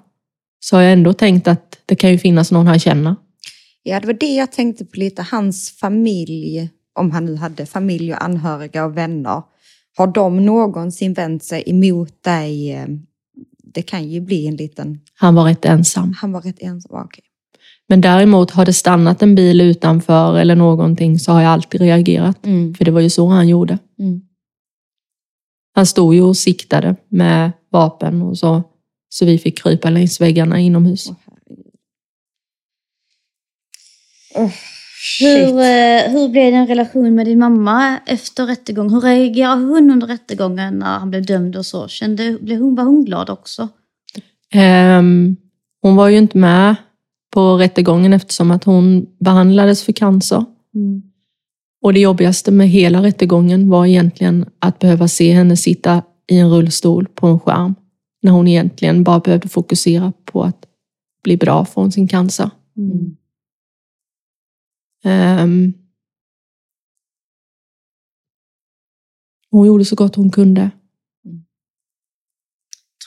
[0.60, 3.16] så har jag ändå tänkt att det kan ju finnas någon han känner.
[3.84, 5.22] Ja, det var det jag tänkte på lite.
[5.22, 9.44] Hans familj, om han nu hade familj och anhöriga och vänner.
[9.98, 12.86] Har de någonsin vänt sig emot dig?
[13.74, 15.00] Det kan ju bli en liten...
[15.14, 16.14] Han var rätt ensam.
[16.22, 17.24] Han var rätt ensam, okej.
[17.90, 22.38] Men däremot har det stannat en bil utanför eller någonting så har jag alltid reagerat.
[22.78, 23.78] För det var ju så han gjorde.
[24.00, 24.22] Mm.
[25.76, 28.64] Han stod ju och siktade med vapen och så.
[29.10, 31.12] Så vi fick krypa längs väggarna inomhus.
[35.20, 38.90] Hur, eh, hur blev din relation med din mamma efter rättegång?
[38.90, 41.88] Hur reagerade hon under rättegången när han blev dömd och så?
[41.88, 43.70] Kände, blev hon, var hon glad också?
[44.54, 45.38] Ehm,
[45.82, 46.76] hon var ju inte med
[47.34, 50.46] på rättegången eftersom att hon behandlades för cancer.
[50.76, 51.02] Mm.
[51.82, 56.50] Och det jobbigaste med hela rättegången var egentligen att behöva se henne sitta i en
[56.50, 57.76] rullstol på en skärm.
[58.22, 60.66] När hon egentligen bara behövde fokusera på att
[61.24, 62.50] bli bra från sin cancer.
[62.78, 63.16] Mm.
[65.08, 65.74] Ehm,
[69.50, 70.72] hon gjorde så gott hon kunde.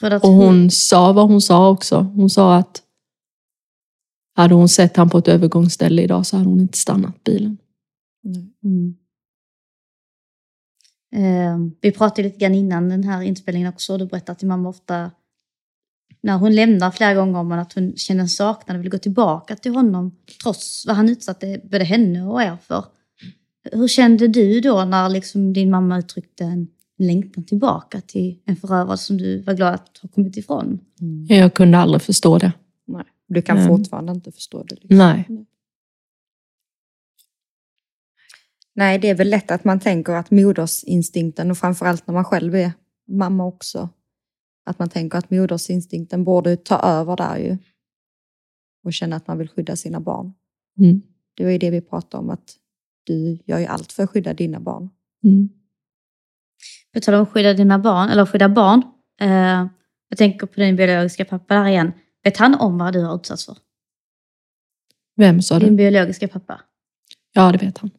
[0.03, 2.01] Att Och hon sa vad hon sa också.
[2.01, 2.83] Hon sa att
[4.35, 7.59] hade hon sett han på ett övergångsställe idag så hade hon inte stannat bilen.
[8.65, 8.97] Mm.
[11.13, 13.99] Eh, vi pratade lite grann innan den här inspelningen också.
[13.99, 15.11] Du berättade att din mamma ofta,
[16.23, 19.57] när hon lämnar flera gånger om att hon känner en saknad och vill gå tillbaka
[19.57, 22.85] till honom trots vad han utsatte både henne och er för.
[23.73, 26.69] Hur kände du då när liksom din mamma uttryckte en
[26.99, 30.81] längtan tillbaka till en förövare som du var glad att ha kommit ifrån?
[31.29, 32.53] Jag kunde aldrig förstå det.
[32.87, 33.05] Nej.
[33.29, 33.69] Du kan Mm.
[33.69, 34.75] fortfarande inte förstå det.
[34.75, 34.99] Liksom.
[34.99, 35.29] Nej.
[38.75, 42.55] Nej, det är väl lätt att man tänker att modersinstinkten och framförallt när man själv
[42.55, 42.73] är
[43.09, 43.89] mamma också.
[44.71, 47.59] Att man tänker att modersinstinkten borde ta över där ju.
[48.85, 50.33] Och känna att man vill skydda sina barn.
[50.79, 51.03] Mm.
[51.37, 52.57] Det var ju det vi pratade om att
[53.05, 54.91] du gör ju allt för att skydda dina barn.
[55.25, 55.49] Mm.
[56.93, 58.83] På tal om att skydda dina barn, eller skydda barn.
[59.21, 59.67] Eh,
[60.09, 61.93] jag tänker på din biologiska pappa där igen.
[62.25, 63.57] Vet han om vad du har utsatts för?
[65.17, 65.77] Vem sa Din du?
[65.77, 66.61] biologiska pappa.
[67.33, 67.91] Ja, det vet han.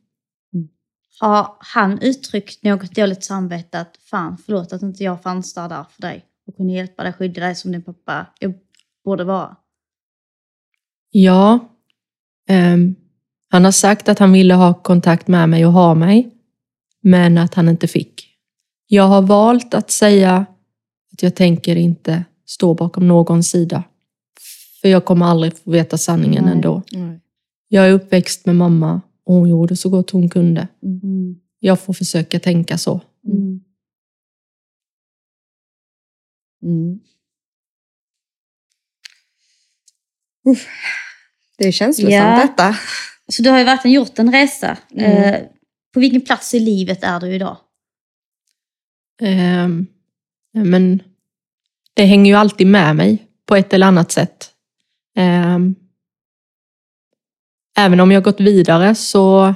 [1.20, 5.84] Har han uttryckt något dåligt samvete att fan förlåt att inte jag fanns där, där
[5.84, 8.54] för dig och kunde hjälpa dig, skydda dig som din pappa jag
[9.06, 9.56] borde vara?
[11.12, 11.60] Ja.
[12.48, 12.96] Ehm,
[13.50, 16.34] han har sagt att han ville ha kontakt med mig och ha mig.
[17.02, 18.28] Men att han inte fick.
[18.88, 20.46] Jag har valt att säga
[21.14, 23.84] att jag tänker inte stå bakom någon sida.
[24.82, 26.54] För jag kommer aldrig få veta sanningen Nej.
[26.54, 26.82] ändå.
[26.92, 27.20] Nej.
[27.68, 30.68] Jag är uppväxt med mamma och hon gjorde så gott hon kunde.
[30.84, 31.36] Mm.
[31.60, 33.02] Jag får försöka tänka så.
[33.28, 33.62] Mm.
[36.64, 37.00] Mm.
[40.50, 40.68] Uff.
[41.58, 42.42] Det är känslosamt Ja.
[42.48, 42.76] detta.
[43.28, 44.78] Så du har ju verkligen gjort en resa.
[44.92, 45.12] Mm.
[45.24, 45.42] Eh,
[45.94, 47.58] på vilken plats i livet är du idag?
[49.22, 49.88] Ehm,
[50.54, 51.04] men
[51.94, 54.54] det hänger ju alltid med mig på ett eller annat sätt.
[55.16, 55.76] Ehm,
[57.78, 59.54] även om jag gått vidare så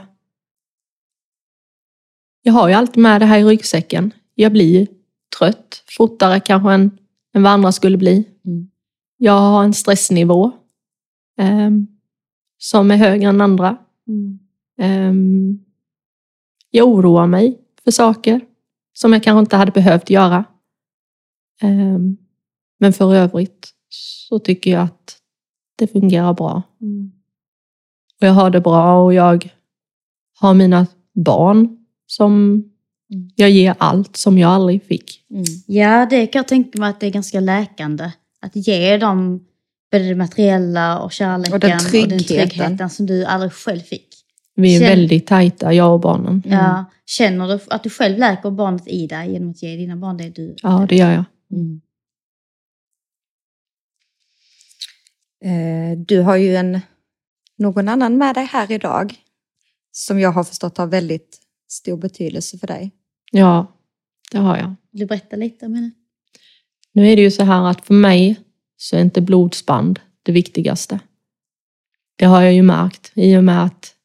[2.42, 4.14] jag har ju alltid med det här i ryggsäcken.
[4.36, 4.88] Jag blir
[5.40, 6.98] trött fortare kanske än,
[7.36, 8.30] än vad andra skulle bli.
[8.46, 8.70] Mm.
[9.18, 10.52] Jag har en stressnivå
[11.38, 11.88] ehm,
[12.58, 13.78] som är högre än andra.
[14.78, 15.60] Ehm,
[16.70, 18.42] jag oroar mig för saker
[18.94, 20.46] som jag kanske inte hade behövt göra.
[21.62, 22.18] Ehm,
[22.80, 25.18] men för övrigt så tycker jag att
[25.78, 26.64] det fungerar bra.
[28.22, 29.50] Och jag har det bra och jag
[30.40, 32.64] har mina barn som
[33.36, 35.22] Jag ger allt som jag aldrig fick.
[35.68, 38.12] Ja, det kan jag tänka mig att det är ganska läkande.
[38.42, 39.46] Att ge dem
[39.92, 42.90] både det materiella och kärleken Och den tryggheten, tryggheten.
[42.90, 44.08] som du aldrig själv fick.
[44.56, 46.44] Vi är Känn- väldigt tajta, jag och barnen.
[46.46, 50.18] Ja, känner du att du själv läker barnet i dig genom att ge dina barn
[50.18, 50.56] det du...
[50.64, 51.24] Ja, det gör jag.
[55.46, 56.80] Eh, Du har ju en,
[57.58, 59.16] någon annan med dig här idag
[59.92, 61.38] som jag har förstått har väldigt
[61.68, 62.92] stor betydelse för dig.
[63.32, 63.78] Ja,
[64.32, 64.76] det har jag.
[64.92, 65.92] Vill du berätta lite om henne?
[66.92, 68.40] Nu är det ju så här att för mig
[68.78, 71.00] så är inte blodsband det viktigaste.
[72.16, 73.96] Det har jag ju märkt i och med att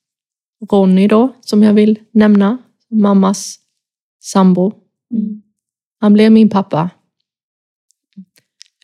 [0.71, 2.59] Ronny då, som jag vill nämna,
[2.91, 3.59] mammas
[4.21, 4.73] sambo,
[6.01, 6.91] han blev min pappa.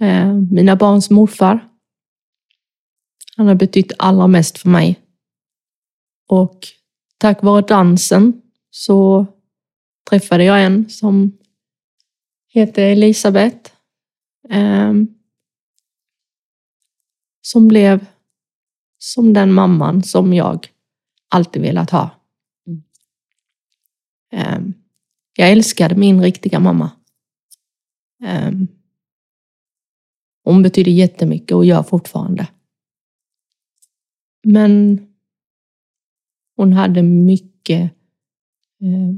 [0.00, 1.68] Eh, mina barns morfar.
[3.36, 5.00] Han har betytt allra mest för mig.
[6.28, 6.58] Och
[7.18, 8.42] tack vare dansen
[8.76, 9.26] så
[10.10, 11.38] träffade jag en som
[12.48, 13.72] heter Elisabeth.
[14.48, 15.14] ehm,
[17.40, 18.06] som blev
[18.98, 20.68] som den mamman som jag
[21.28, 22.10] alltid velat ha.
[24.32, 24.74] Ehm,
[25.36, 26.90] jag älskade min riktiga mamma.
[28.24, 28.68] Ehm,
[30.44, 32.48] hon betyder jättemycket och gör fortfarande.
[34.44, 35.00] Men
[36.56, 37.95] hon hade mycket...
[38.82, 39.14] Eh,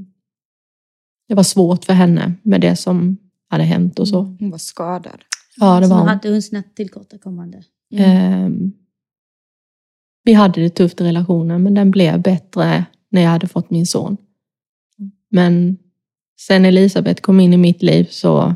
[1.29, 3.17] det var svårt för henne med det som
[3.49, 4.21] hade hänt och så.
[4.23, 5.21] Hon var skadad.
[5.57, 6.09] Ja, det Så var hon.
[6.09, 7.63] hade hon sina tillkortakommande.
[7.95, 8.73] Ehm,
[10.25, 13.87] vi hade det tufft i relationen, men den blev bättre när jag hade fått min
[13.87, 14.17] son.
[15.31, 15.79] Men
[16.41, 18.55] sen Elisabeth kom in i mitt liv så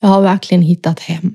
[0.00, 1.34] jag har verkligen hittat hem.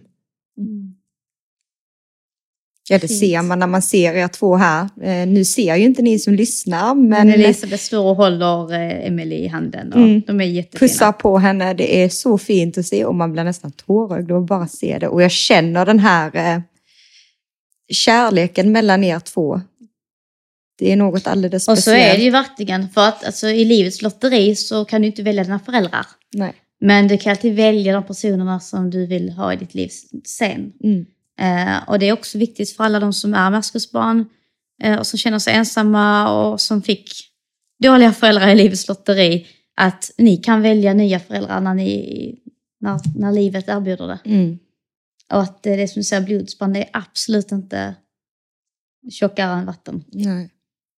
[2.89, 4.89] Ja, det ser man när man ser er två här.
[5.01, 9.35] Eh, nu ser ju inte ni som lyssnar, Men Elisabeth står och håller eh, Emily
[9.35, 10.21] i handen och Mm.
[10.27, 10.79] de är jättefina.
[10.87, 11.73] pussar på henne.
[11.73, 15.07] Det är så fint att se och man blir nästan tårögd att bara se det.
[15.07, 16.61] Och jag känner den här eh,
[17.93, 19.61] kärleken mellan er två.
[20.79, 22.05] Det är något alldeles Och speciellt.
[22.05, 25.23] så är det ju verkligen, för att alltså, i livets lotteri så kan du inte
[25.23, 26.05] välja dina föräldrar.
[26.33, 26.53] Nej.
[26.81, 29.89] Men du kan alltid välja de personerna som du vill ha i ditt liv
[30.25, 30.71] sen.
[30.83, 31.05] Mm.
[31.39, 34.25] Eh, och det är också viktigt för alla de som är maskrosbarn
[34.83, 37.09] eh, och som känner sig ensamma och som fick
[37.83, 39.47] dåliga föräldrar i livets lotteri.
[39.75, 42.39] Att ni kan välja nya föräldrar när, ni,
[42.79, 44.19] när, när livet erbjuder det.
[44.25, 44.59] Mm.
[45.33, 47.95] Och att det som du säger, blodsband, det är absolut inte
[49.11, 50.03] tjockare än vatten.
[50.07, 50.49] Nej.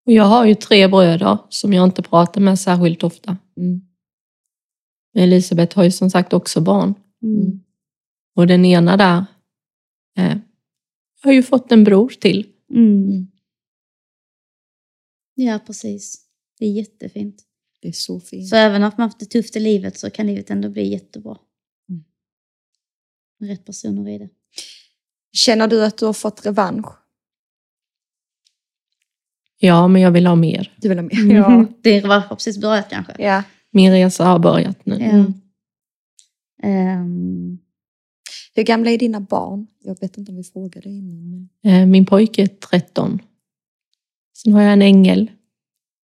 [0.06, 3.36] Och jag har ju tre bröder som jag inte pratar med särskilt ofta.
[3.56, 3.80] Mm.
[5.16, 6.94] Elisabeth har ju som sagt också barn.
[7.22, 7.60] Mm.
[8.36, 9.24] Och den ena där
[10.16, 10.36] eh,
[11.22, 12.46] har ju fått en bror till.
[12.70, 13.26] Mm.
[15.34, 16.26] Ja, precis.
[16.58, 17.42] Det är jättefint.
[17.80, 18.48] Det är så fint.
[18.48, 21.38] Så även om man haft det tufft i livet så kan livet ändå bli jättebra.
[21.88, 22.04] Mm.
[23.38, 24.28] Med rätt personer i det.
[25.32, 26.92] Känner du att du har fått revansch?
[29.58, 30.74] Ja, men jag vill ha mer.
[30.76, 31.20] Du vill ha mer?
[31.20, 31.36] Mm.
[31.36, 31.66] Ja.
[31.82, 33.14] Det var precis börjat kanske.
[33.18, 33.42] ja.
[33.70, 34.98] Min resa har börjat nu.
[35.00, 35.32] Ja.
[36.68, 37.58] Ehm,
[38.54, 39.66] Hur gamla är dina barn?
[39.82, 41.48] Jag vet inte om vi frågade innan.
[41.64, 43.18] Eh, Min pojke är 13.
[44.42, 45.30] Sen har jag en ängel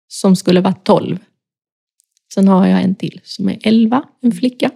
[0.08, 1.18] som skulle vara 12.
[2.34, 4.70] Sen har jag en till som är 11, en flicka.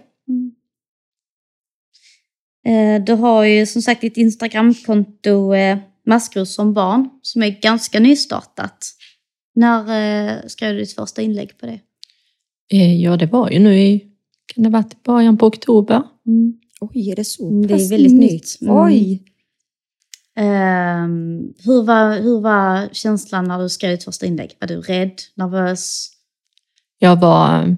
[2.65, 7.99] eh, du har ju som sagt ditt Instagramkonto eh, Maskros som barn som är ganska
[7.99, 8.87] nystartat.
[9.55, 11.79] När skrev du ditt första inlägg på det?
[12.77, 13.99] Ja, det var ju nu i,
[14.53, 16.03] kan det varit början på oktober.
[16.81, 18.57] Oj, är det så Mm, det är pass väldigt nytt.
[18.61, 18.75] Mm.
[18.75, 19.23] Oj!
[20.35, 24.57] Ehm, hur, var, hur var känslan när du skrev ditt första inlägg?
[24.59, 26.09] Var du rädd, nervös?
[26.99, 27.77] Jag var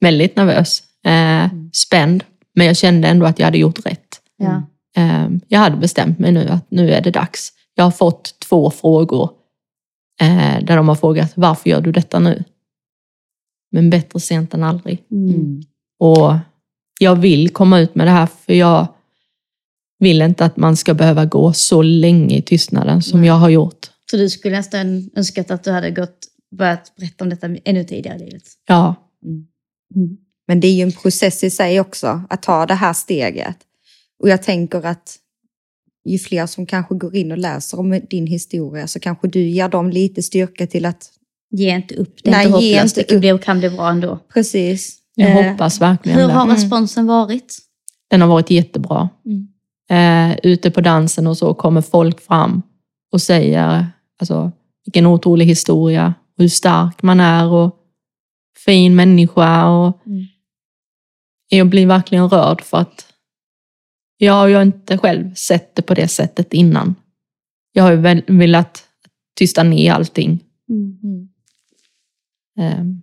[0.00, 2.24] väldigt nervös, eh, spänd,
[2.54, 4.20] men jag kände ändå att jag hade gjort rätt.
[4.36, 4.62] Ja.
[4.96, 7.52] Eh, jag hade bestämt mig nu att nu är det dags.
[7.74, 9.30] Jag har fått två frågor
[10.20, 12.44] eh, där de har frågat varför gör du detta nu?
[13.72, 15.04] Men bättre sent än aldrig.
[15.10, 15.62] Mm.
[15.98, 16.34] Och
[17.00, 18.86] jag vill komma ut med det här för jag
[19.98, 23.90] vill inte att man ska behöva gå så länge i tystnaden som jag har gjort.
[24.10, 26.18] Så du skulle nästan önskat att du hade gått,
[26.56, 28.42] börjat berätta om detta ännu tidigare i livet?
[28.66, 28.94] Ja,
[30.48, 33.56] Men det är ju en process i sig också, att ta det här steget.
[34.22, 35.18] Och jag tänker att
[36.08, 39.68] ju fler som kanske går in och läser om din historia så kanske du ger
[39.68, 41.12] dem lite styrka till att...
[41.50, 44.18] Ge inte upp, det är Nej, inte ge hopplöst, det kan bli bra ändå.
[44.34, 44.98] Precis.
[45.16, 46.32] Jag Eh, hoppas verkligen Hur det.
[46.32, 47.58] har responsen varit?
[48.10, 49.08] Den har varit jättebra.
[49.24, 49.48] Mm.
[49.88, 52.62] Eh, ute på dansen och så kommer folk fram
[53.12, 53.86] och säger
[54.20, 54.52] alltså,
[54.84, 57.76] vilken otrolig historia, hur stark man är och
[58.64, 60.24] fin människa och mm.
[61.48, 63.12] jag blir verkligen rörd för att
[64.18, 66.94] jag har ju inte själv sett det på det sättet innan.
[67.72, 68.84] Jag har ju velat
[69.38, 70.44] tysta ner allting.
[70.68, 71.28] Mm.
[72.58, 73.02] Um.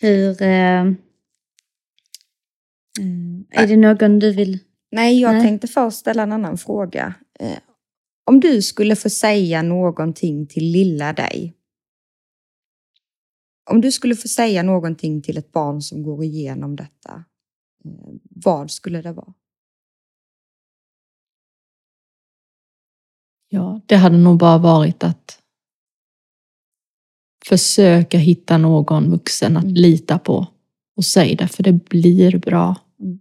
[0.00, 0.42] Hur...
[0.42, 0.94] Uh,
[3.50, 4.58] är det någon du vill...
[4.90, 5.42] Nej, jag Nej.
[5.42, 7.14] tänkte först ställa en annan fråga.
[7.42, 7.58] Uh,
[8.26, 11.54] om du skulle få säga någonting till lilla dig.
[13.70, 17.24] Om du skulle få säga någonting till ett barn som går igenom detta.
[17.86, 19.34] Uh, vad skulle det vara?
[23.48, 25.37] Ja, det hade nog bara varit att
[27.48, 29.74] försöka hitta någon vuxen att mm.
[29.74, 30.46] lita på
[30.96, 32.76] och säga det, för det blir bra.
[33.00, 33.18] Mm.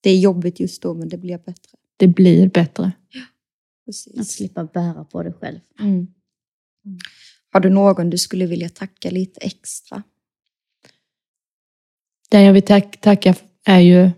[0.00, 1.78] Det är jobbigt just då, men det blir bättre.
[1.96, 2.92] Det blir bättre.
[3.08, 3.20] Ja,
[3.86, 4.20] precis.
[4.20, 5.58] Att slippa bära på det själv.
[5.80, 5.92] Mm.
[5.92, 6.06] mm.
[7.52, 10.02] Har du någon du skulle vilja tacka lite extra?
[12.30, 13.34] Den jag vill tacka
[13.64, 14.10] är ju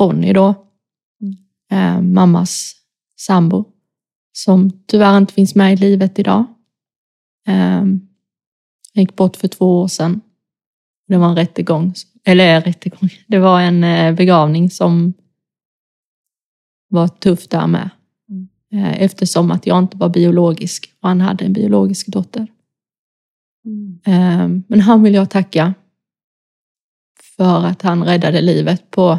[0.00, 0.54] Ronny då.
[1.20, 1.36] Mm.
[1.70, 2.74] Eh, mammas
[3.16, 3.64] sambo.
[4.32, 6.44] Som tyvärr inte finns med i livet idag.
[7.46, 7.84] Eh,
[8.96, 10.20] han gick bort för två år sedan.
[11.08, 11.94] Det var en rättegång,
[12.24, 15.12] eller rättegång, det var en eh, begravning som
[16.88, 17.90] var tuff där med.
[18.28, 18.48] Mm.
[18.72, 22.46] Eh, eftersom att jag inte var biologisk och han hade en biologisk dotter.
[23.64, 24.00] Mm.
[24.04, 25.74] Eh, men han vill jag tacka
[27.36, 29.18] för att han räddade livet på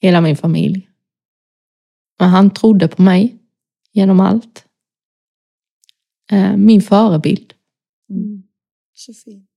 [0.00, 0.88] hela min familj.
[2.18, 3.36] Men han trodde på mig
[3.92, 4.62] genom allt.
[6.56, 7.55] Min förebild.
[9.06, 9.50] Så fint.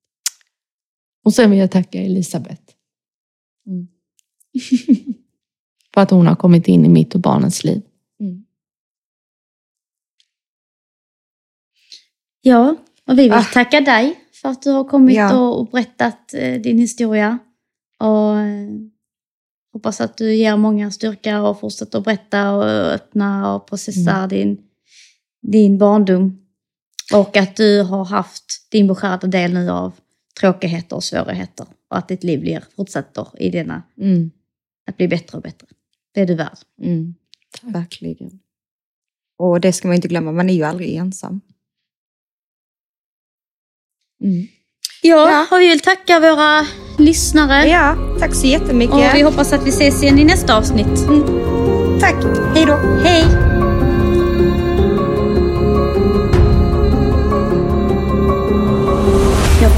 [1.24, 2.64] Och sen vill jag tacka Elisabeth.
[3.68, 3.88] Mm.
[5.93, 7.82] för att hon har kommit in i mitt och barnens liv.
[8.20, 8.45] Mm.
[12.41, 12.76] Ja,
[13.06, 13.43] och vi vill ah.
[13.54, 15.39] tacka dig för att du har kommit ja.
[15.39, 17.39] och berättat eh, din historia.
[18.00, 18.70] Och eh,
[19.74, 24.30] hoppas att du ger många styrka och fortsätter att berätta och öppna och processa mm.
[24.30, 24.64] din,
[25.41, 26.49] din barndom.
[27.14, 29.93] Och att du har haft din beskärda del nu av
[30.39, 31.68] tråkigheter och svårigheter.
[31.89, 34.32] Och att ditt liv blir, fortsätter i denna, mm.
[34.88, 35.68] att bli bättre och bättre.
[36.14, 36.57] Det är du värd.
[36.82, 37.16] Mm.
[37.62, 38.39] Verkligen.
[39.38, 41.41] Och det ska man inte glömma, man är ju aldrig ensam.
[44.24, 44.47] Mm.
[45.01, 47.68] Ja, ja, och vi vill tacka våra lyssnare.
[47.68, 48.95] Ja, tack så jättemycket.
[48.95, 51.07] Och vi hoppas att vi ses igen i nästa avsnitt.
[51.07, 51.99] Mm.
[51.99, 52.24] Tack,
[52.55, 52.76] hej då.
[53.03, 53.59] Hej.